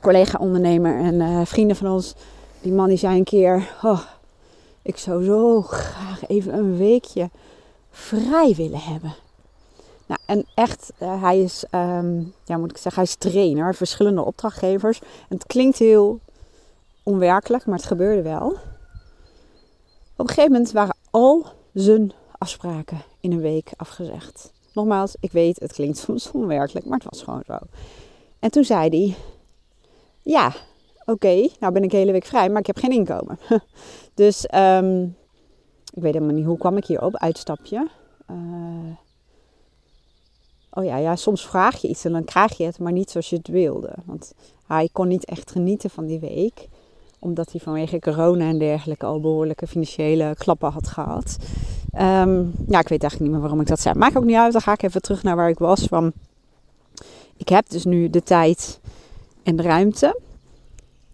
collega-ondernemer 0.00 0.98
en 1.00 1.14
uh, 1.14 1.40
vrienden 1.44 1.76
van 1.76 1.90
ons. 1.90 2.14
Die 2.60 2.72
man 2.72 2.88
die 2.88 2.98
zei 2.98 3.16
een 3.16 3.24
keer... 3.24 3.70
Oh, 3.82 4.00
ik 4.82 4.96
zou 4.96 5.24
zo 5.24 5.62
graag 5.62 6.26
even 6.26 6.54
een 6.54 6.76
weekje 6.76 7.30
vrij 7.90 8.54
willen 8.54 8.80
hebben. 8.80 9.14
Nou, 10.06 10.20
en 10.26 10.46
echt, 10.54 10.92
uh, 11.02 11.22
hij 11.22 11.40
is, 11.40 11.64
um, 11.70 12.32
ja, 12.44 12.56
moet 12.56 12.70
ik 12.70 12.76
zeggen, 12.76 13.02
hij 13.02 13.10
is 13.10 13.14
trainer, 13.14 13.74
verschillende 13.74 14.24
opdrachtgevers. 14.24 15.00
En 15.00 15.36
het 15.36 15.46
klinkt 15.46 15.78
heel 15.78 16.20
onwerkelijk, 17.02 17.66
maar 17.66 17.76
het 17.76 17.86
gebeurde 17.86 18.22
wel. 18.22 18.46
Op 20.16 20.28
een 20.28 20.34
gegeven 20.34 20.52
moment 20.52 20.72
waren 20.72 20.96
al 21.10 21.46
zijn 21.72 22.12
afspraken 22.38 23.02
in 23.20 23.32
een 23.32 23.40
week 23.40 23.72
afgezegd. 23.76 24.52
Nogmaals, 24.72 25.16
ik 25.20 25.32
weet, 25.32 25.60
het 25.60 25.72
klinkt 25.72 25.98
soms 26.06 26.30
onwerkelijk, 26.30 26.86
maar 26.86 26.98
het 26.98 27.10
was 27.10 27.22
gewoon 27.22 27.42
zo. 27.46 27.58
En 28.38 28.50
toen 28.50 28.64
zei 28.64 28.88
hij: 28.88 29.16
Ja, 30.22 30.52
oké, 31.10 31.48
nou 31.60 31.72
ben 31.72 31.82
ik 31.82 31.90
de 31.90 31.96
hele 31.96 32.12
week 32.12 32.24
vrij, 32.24 32.48
maar 32.48 32.60
ik 32.60 32.66
heb 32.66 32.78
geen 32.78 32.92
inkomen. 32.92 33.38
dus 34.14 34.46
um, 34.54 35.16
ik 35.94 36.02
weet 36.02 36.12
helemaal 36.14 36.34
niet 36.34 36.44
hoe 36.46 36.58
kwam 36.58 36.76
ik 36.76 36.84
hierop, 36.84 37.16
uitstapje. 37.16 37.88
Uh, 38.30 38.36
oh 40.70 40.84
ja, 40.84 40.96
ja, 40.96 41.16
soms 41.16 41.46
vraag 41.46 41.80
je 41.80 41.88
iets 41.88 42.04
en 42.04 42.12
dan 42.12 42.24
krijg 42.24 42.56
je 42.56 42.64
het, 42.64 42.78
maar 42.78 42.92
niet 42.92 43.10
zoals 43.10 43.30
je 43.30 43.36
het 43.36 43.48
wilde. 43.48 43.94
Want 44.04 44.34
hij 44.66 44.88
kon 44.92 45.08
niet 45.08 45.24
echt 45.24 45.50
genieten 45.50 45.90
van 45.90 46.06
die 46.06 46.20
week, 46.20 46.68
omdat 47.18 47.52
hij 47.52 47.60
vanwege 47.60 47.98
corona 47.98 48.48
en 48.48 48.58
dergelijke 48.58 49.06
al 49.06 49.20
behoorlijke 49.20 49.66
financiële 49.66 50.34
klappen 50.38 50.70
had 50.70 50.88
gehad. 50.88 51.36
Um, 51.94 52.52
ja, 52.68 52.78
ik 52.78 52.88
weet 52.88 53.02
eigenlijk 53.02 53.20
niet 53.20 53.30
meer 53.30 53.40
waarom 53.40 53.60
ik 53.60 53.66
dat 53.66 53.80
zei. 53.80 53.98
Maakt 53.98 54.16
ook 54.16 54.24
niet 54.24 54.36
uit, 54.36 54.52
dan 54.52 54.60
ga 54.60 54.72
ik 54.72 54.82
even 54.82 55.02
terug 55.02 55.22
naar 55.22 55.36
waar 55.36 55.48
ik 55.48 55.58
was. 55.58 55.80
Van, 55.84 56.12
ik 57.36 57.48
heb 57.48 57.68
dus 57.68 57.84
nu 57.84 58.10
de 58.10 58.22
tijd 58.22 58.80
en 59.42 59.56
de 59.56 59.62
ruimte. 59.62 60.20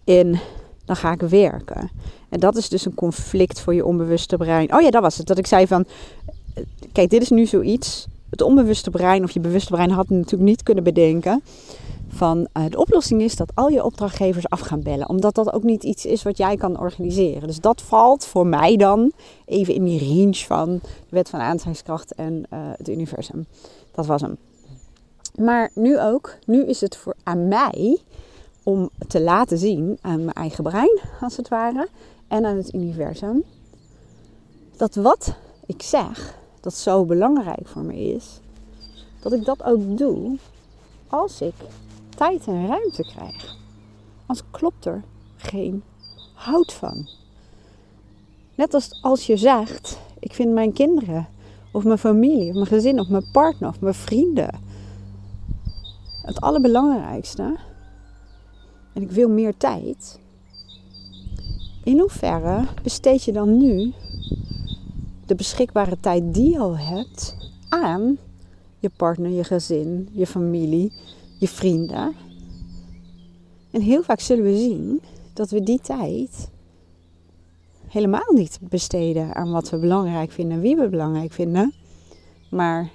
En 0.07 0.41
dan 0.85 0.97
ga 0.97 1.13
ik 1.13 1.21
werken. 1.21 1.91
En 2.29 2.41
dat 2.41 2.57
is 2.57 2.69
dus 2.69 2.85
een 2.85 2.95
conflict 2.95 3.61
voor 3.61 3.75
je 3.75 3.85
onbewuste 3.85 4.37
brein. 4.37 4.75
Oh 4.75 4.81
ja, 4.81 4.91
dat 4.91 5.03
was 5.03 5.17
het. 5.17 5.27
Dat 5.27 5.39
ik 5.39 5.47
zei 5.47 5.67
van, 5.67 5.85
kijk, 6.93 7.11
dit 7.11 7.23
is 7.23 7.31
nu 7.31 7.47
zoiets 7.47 8.07
het 8.31 8.43
onbewuste 8.43 8.91
brein 8.91 9.25
of 9.25 9.31
je 9.31 9.41
bewuste 9.41 9.73
brein 9.73 9.91
had 9.91 10.09
natuurlijk 10.09 10.43
niet 10.43 10.63
kunnen 10.63 10.85
bedenken. 10.85 11.43
Van 12.09 12.49
uh, 12.57 12.65
de 12.71 12.79
oplossing 12.79 13.23
is 13.23 13.37
dat 13.37 13.53
al 13.55 13.69
je 13.69 13.85
opdrachtgevers 13.85 14.49
af 14.49 14.61
gaan 14.61 14.83
bellen. 14.83 15.09
Omdat 15.09 15.35
dat 15.35 15.53
ook 15.53 15.63
niet 15.63 15.85
iets 15.85 16.07
is 16.07 16.23
wat 16.23 16.37
jij 16.37 16.57
kan 16.57 16.81
organiseren. 16.81 17.47
Dus 17.47 17.61
dat 17.61 17.83
valt 17.83 18.25
voor 18.25 18.47
mij 18.47 18.77
dan 18.77 19.12
even 19.45 19.75
in 19.75 19.85
die 19.85 19.99
range 19.99 20.35
van 20.35 20.75
de 20.83 20.88
wet 21.09 21.29
van 21.29 21.40
aantrekkingskracht 21.40 22.14
en 22.14 22.33
uh, 22.53 22.59
het 22.77 22.88
universum. 22.88 23.47
Dat 23.95 24.07
was 24.07 24.21
hem. 24.21 24.37
Maar 25.37 25.71
nu 25.75 26.01
ook, 26.01 26.37
nu 26.47 26.64
is 26.64 26.81
het 26.81 26.97
voor 26.97 27.14
aan 27.23 27.49
mij 27.49 27.99
om 28.66 28.90
te 29.09 29.20
laten 29.20 29.59
zien 29.59 29.98
aan 30.00 30.24
mijn 30.24 30.37
eigen 30.37 30.64
brein, 30.64 31.00
als 31.20 31.37
het 31.37 31.48
ware, 31.48 31.88
en 32.29 32.44
aan 32.44 32.57
het 32.57 32.74
universum, 32.74 33.44
dat 34.76 34.94
wat 34.94 35.37
ik 35.66 35.83
zeg, 35.83 36.38
dat 36.61 36.74
zo 36.74 37.05
belangrijk 37.05 37.68
voor 37.68 37.83
me 37.83 38.14
is, 38.14 38.40
dat 39.20 39.33
ik 39.33 39.44
dat 39.44 39.62
ook 39.62 39.98
doe 39.98 40.37
als 41.09 41.40
ik 41.40 41.55
tijd 42.16 42.46
en 42.46 42.66
ruimte 42.66 43.02
krijg. 43.02 43.57
Als 44.26 44.42
klopt 44.50 44.85
er 44.85 45.02
geen 45.37 45.83
hout 46.35 46.72
van. 46.72 47.09
Net 48.55 48.74
als 48.74 48.98
als 49.02 49.26
je 49.26 49.37
zegt, 49.37 49.98
ik 50.18 50.35
vind 50.35 50.52
mijn 50.52 50.72
kinderen 50.72 51.29
of 51.72 51.85
mijn 51.85 51.98
familie 51.98 52.48
of 52.48 52.55
mijn 52.55 52.66
gezin 52.66 53.00
of 53.00 53.09
mijn 53.09 53.31
partner 53.33 53.68
of 53.68 53.81
mijn 53.81 53.94
vrienden 53.94 54.50
het 56.22 56.40
allerbelangrijkste. 56.40 57.57
En 58.96 59.02
ik 59.02 59.11
wil 59.11 59.28
meer 59.28 59.56
tijd. 59.56 60.18
In 61.85 61.98
hoeverre 61.98 62.64
besteed 62.82 63.24
je 63.24 63.32
dan 63.32 63.56
nu 63.56 63.92
de 65.26 65.35
beschikbare 65.35 66.00
tijd 66.00 66.35
die 66.35 66.50
je 66.50 66.59
al 66.59 66.78
hebt 66.78 67.37
aan 67.68 68.18
je 68.78 68.90
partner, 68.96 69.30
je 69.30 69.44
gezin, 69.44 70.09
je 70.12 70.26
familie, 70.26 70.92
je 71.38 71.48
vrienden. 71.48 72.14
En 73.70 73.80
heel 73.80 74.02
vaak 74.02 74.20
zullen 74.20 74.44
we 74.44 74.56
zien 74.56 75.00
dat 75.32 75.50
we 75.50 75.62
die 75.62 75.80
tijd 75.80 76.50
helemaal 77.87 78.32
niet 78.32 78.59
besteden 78.62 79.35
aan 79.35 79.52
wat 79.52 79.70
we 79.70 79.78
belangrijk 79.78 80.30
vinden, 80.30 80.61
wie 80.61 80.76
we 80.76 80.88
belangrijk 80.88 81.32
vinden. 81.32 81.74
Maar 82.50 82.90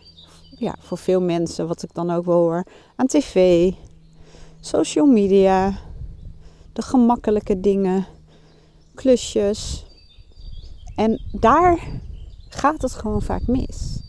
ja, 0.57 0.75
voor 0.79 0.97
veel 0.97 1.21
mensen, 1.21 1.67
wat 1.67 1.83
ik 1.83 1.93
dan 1.93 2.11
ook 2.11 2.25
wel 2.25 2.39
hoor, 2.39 2.65
aan 2.95 3.07
tv, 3.07 3.71
social 4.59 5.05
media, 5.05 5.89
de 6.73 6.81
gemakkelijke 6.81 7.59
dingen, 7.59 8.05
klusjes. 8.95 9.85
En 10.95 11.21
daar 11.31 11.99
gaat 12.49 12.81
het 12.81 12.93
gewoon 12.93 13.21
vaak 13.21 13.47
mis. 13.47 14.01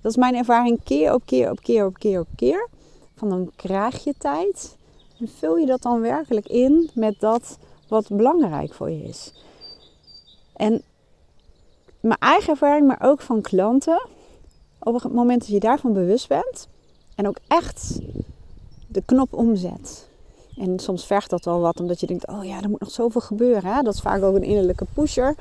Dat 0.00 0.10
is 0.10 0.16
mijn 0.16 0.34
ervaring 0.34 0.84
keer 0.84 1.14
op 1.14 1.22
keer 1.26 1.50
op 1.50 1.60
keer 1.60 1.86
op 1.86 1.98
keer 1.98 2.20
op 2.20 2.28
keer. 2.36 2.68
Van 3.14 3.28
dan 3.28 3.52
krijg 3.56 4.04
je 4.04 4.14
tijd. 4.18 4.76
En 5.18 5.28
vul 5.28 5.56
je 5.56 5.66
dat 5.66 5.82
dan 5.82 6.00
werkelijk 6.00 6.48
in 6.48 6.90
met 6.94 7.20
dat 7.20 7.58
wat 7.88 8.08
belangrijk 8.08 8.74
voor 8.74 8.90
je 8.90 9.02
is. 9.02 9.32
En 10.52 10.82
mijn 12.00 12.18
eigen 12.18 12.50
ervaring, 12.50 12.86
maar 12.86 13.02
ook 13.02 13.20
van 13.20 13.40
klanten. 13.40 14.08
Op 14.78 15.02
het 15.02 15.12
moment 15.12 15.40
dat 15.40 15.48
je 15.48 15.60
daarvan 15.60 15.92
bewust 15.92 16.28
bent. 16.28 16.68
En 17.14 17.28
ook 17.28 17.38
echt 17.48 18.00
de 18.86 19.02
knop 19.04 19.32
omzet. 19.32 20.09
En 20.60 20.78
soms 20.78 21.06
vergt 21.06 21.30
dat 21.30 21.44
wel 21.44 21.60
wat, 21.60 21.80
omdat 21.80 22.00
je 22.00 22.06
denkt: 22.06 22.26
oh 22.26 22.44
ja, 22.44 22.62
er 22.62 22.70
moet 22.70 22.80
nog 22.80 22.90
zoveel 22.90 23.20
gebeuren. 23.20 23.74
Hè? 23.74 23.82
Dat 23.82 23.94
is 23.94 24.00
vaak 24.00 24.22
ook 24.22 24.36
een 24.36 24.42
innerlijke 24.42 24.86
pusher 24.94 25.34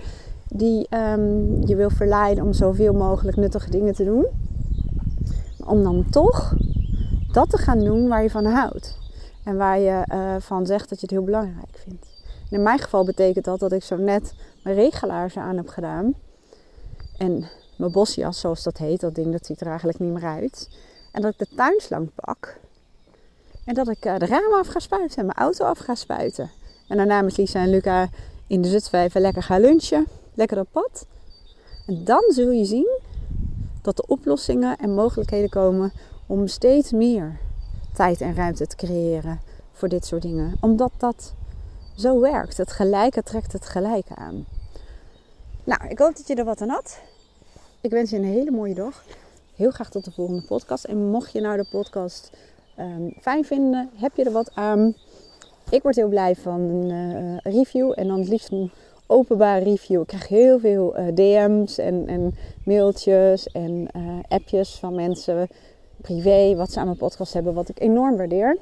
die 0.48 0.88
um, 0.90 1.68
je 1.68 1.76
wil 1.76 1.90
verleiden 1.90 2.44
om 2.44 2.54
zoveel 2.54 2.94
mogelijk 2.94 3.38
nuttige 3.38 3.70
dingen 3.70 3.94
te 3.94 4.04
doen. 4.04 4.26
Om 5.66 5.84
dan 5.84 6.06
toch 6.10 6.56
dat 7.32 7.50
te 7.50 7.58
gaan 7.58 7.80
doen 7.80 8.08
waar 8.08 8.24
je 8.24 8.30
van 8.30 8.46
houdt. 8.46 8.98
En 9.44 9.58
waar 9.58 9.80
je 9.80 10.06
uh, 10.14 10.36
van 10.40 10.66
zegt 10.66 10.90
dat 10.90 11.00
je 11.00 11.06
het 11.06 11.16
heel 11.16 11.24
belangrijk 11.24 11.84
vindt. 11.84 12.08
in 12.50 12.64
mijn 12.64 12.80
geval 12.80 13.06
betekent 13.06 13.46
dat 13.46 13.60
dat 13.60 13.72
ik 13.72 13.84
zo 13.84 13.98
net 13.98 14.34
mijn 14.64 14.76
regelaars 14.76 15.38
aan 15.38 15.58
heb 15.58 15.68
gedaan. 15.68 16.14
En 17.18 17.46
mijn 17.78 17.92
bosjas, 17.92 18.40
zoals 18.40 18.64
dat 18.64 18.78
heet, 18.78 19.00
dat 19.00 19.16
ding 19.16 19.32
dat 19.32 19.46
ziet 19.46 19.62
er 19.62 19.68
eigenlijk 19.68 20.00
niet 20.00 20.14
meer 20.14 20.26
uit. 20.26 20.70
En 21.12 21.22
dat 21.22 21.32
ik 21.32 21.38
de 21.40 21.56
tuinslang 21.56 22.10
pak. 22.16 22.60
En 23.70 23.76
dat 23.76 23.88
ik 23.88 24.06
uh, 24.06 24.18
de 24.18 24.26
ramen 24.26 24.60
af 24.60 24.68
ga 24.68 24.80
spuiten 24.80 25.18
en 25.18 25.26
mijn 25.26 25.38
auto 25.38 25.66
af 25.66 25.78
ga 25.78 25.96
spuiten. 25.96 26.52
En 26.88 26.98
daarna 26.98 27.22
met 27.22 27.38
Lisa 27.38 27.60
en 27.60 27.70
Luca 27.70 28.10
in 28.48 28.62
de 28.62 28.68
Zutvijver 28.68 29.22
lekker 29.22 29.44
gaan 29.44 29.62
lunchen 29.62 30.06
lekker 30.34 30.60
op 30.60 30.68
pad. 30.72 31.06
En 31.88 32.04
dan 32.04 32.24
zul 32.28 32.52
je 32.52 32.66
zien 32.66 33.00
dat 33.82 33.96
de 33.96 34.08
oplossingen 34.08 34.78
en 34.78 34.94
mogelijkheden 34.94 35.50
komen 35.50 35.92
om 36.26 36.48
steeds 36.48 36.92
meer 36.92 37.40
tijd 37.94 38.22
en 38.22 38.36
ruimte 38.36 38.68
te 38.68 38.76
creëren 38.76 39.40
voor 39.72 39.90
dit 39.90 40.06
soort 40.06 40.22
dingen. 40.22 40.58
Omdat 40.62 40.92
dat 40.98 41.34
zo 41.96 42.20
werkt. 42.20 42.58
Het 42.58 42.72
gelijke 42.72 43.24
trekt 43.24 43.54
het 43.54 43.66
gelijke 43.66 44.16
aan. 44.16 44.46
Nou, 45.64 45.88
ik 45.88 46.00
hoop 46.00 46.16
dat 46.16 46.28
je 46.28 46.36
er 46.36 46.46
wat 46.46 46.62
aan 46.62 46.70
had. 46.70 47.00
Ik 47.82 47.92
wens 47.92 48.10
je 48.10 48.18
een 48.18 48.24
hele 48.24 48.52
mooie 48.52 48.76
dag. 48.76 49.04
Heel 49.56 49.72
graag 49.72 49.90
tot 49.90 50.06
de 50.06 50.12
volgende 50.12 50.46
podcast. 50.46 50.84
En 50.84 51.10
mocht 51.10 51.32
je 51.32 51.42
nou 51.42 51.58
de 51.58 51.68
podcast 51.72 52.32
um, 52.80 53.14
fijn 53.22 53.46
vinden, 53.46 53.90
heb 53.96 54.16
je 54.16 54.24
er 54.24 54.32
wat 54.32 54.52
aan. 54.54 54.96
Ik 55.70 55.82
word 55.82 55.96
heel 55.96 56.08
blij 56.08 56.36
van 56.36 56.60
een 56.62 56.90
uh, 56.90 57.54
review 57.54 57.92
en 57.96 58.08
dan 58.08 58.20
het 58.20 58.28
liefst 58.28 58.52
een 58.52 58.72
openbaar 59.08 59.62
review. 59.62 60.02
Ik 60.02 60.08
krijg 60.08 60.28
heel 60.28 60.60
veel 60.60 61.00
uh, 61.00 61.08
DM's 61.14 61.78
en, 61.78 62.08
en, 62.08 62.36
mailtjes 62.64 63.48
en 63.48 63.88
uh, 63.96 64.20
appjes 64.28 64.76
van 64.76 64.96
mensen 64.96 65.48
privé 65.98 66.56
wat 66.56 66.72
ze 66.72 66.80
aan 66.80 66.86
mijn 66.86 66.98
podcast 66.98 67.34
hebben, 67.34 67.54
wat 67.54 67.70
ik 67.70 67.80
enorm 67.80 68.18
waardeer. 68.18 68.58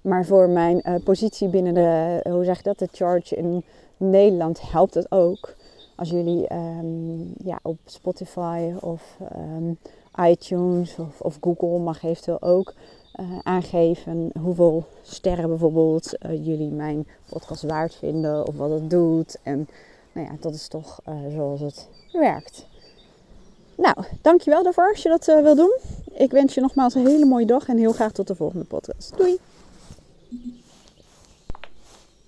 Maar 0.00 0.24
voor 0.24 0.48
mijn 0.48 0.82
positie 1.04 1.48
binnen 1.48 1.74
de, 1.74 2.20
hoe 2.30 2.44
zeg 2.44 2.58
ik 2.58 2.64
dat, 2.64 2.78
de 2.78 2.88
charge 2.92 3.36
in 3.36 3.64
Nederland 3.96 4.70
helpt 4.70 4.94
het 4.94 5.12
ook. 5.12 5.54
Als 5.96 6.10
jullie 6.10 6.52
um, 6.52 7.32
ja, 7.44 7.58
op 7.62 7.78
Spotify 7.84 8.72
of 8.80 9.18
um, 9.36 9.78
iTunes 10.24 10.98
of, 10.98 11.20
of, 11.20 11.38
Google 11.40 11.78
mag 11.78 12.02
eventueel 12.02 12.42
ook 12.42 12.74
uh, 13.20 13.38
aangeven 13.42 14.30
hoeveel 14.40 14.86
sterren 15.02 15.48
bijvoorbeeld 15.48 16.12
uh, 16.26 16.46
jullie 16.46 16.70
mijn 16.70 17.06
podcast 17.28 17.62
waard 17.62 17.94
vinden 17.94 18.46
of 18.46 18.56
wat 18.56 18.70
het 18.70 18.90
doet. 18.90 19.38
En 19.42 19.68
nou 20.12 20.26
ja, 20.26 20.32
dat 20.40 20.54
is 20.54 20.68
toch 20.68 21.00
zoals 21.32 21.60
het 21.60 21.88
werkt. 22.12 22.66
Nou, 23.74 23.96
dankjewel 24.22 24.62
daarvoor 24.62 24.90
als 24.90 25.02
je 25.02 25.08
dat 25.08 25.24
wil 25.24 25.54
doen. 25.54 25.78
Ik 26.12 26.30
wens 26.30 26.54
je 26.54 26.60
nogmaals 26.60 26.94
een 26.94 27.06
hele 27.06 27.24
mooie 27.24 27.46
dag 27.46 27.68
en 27.68 27.78
heel 27.78 27.92
graag 27.92 28.12
tot 28.12 28.26
de 28.26 28.34
volgende 28.34 28.64
podcast. 28.64 29.16
Doei! 29.16 29.38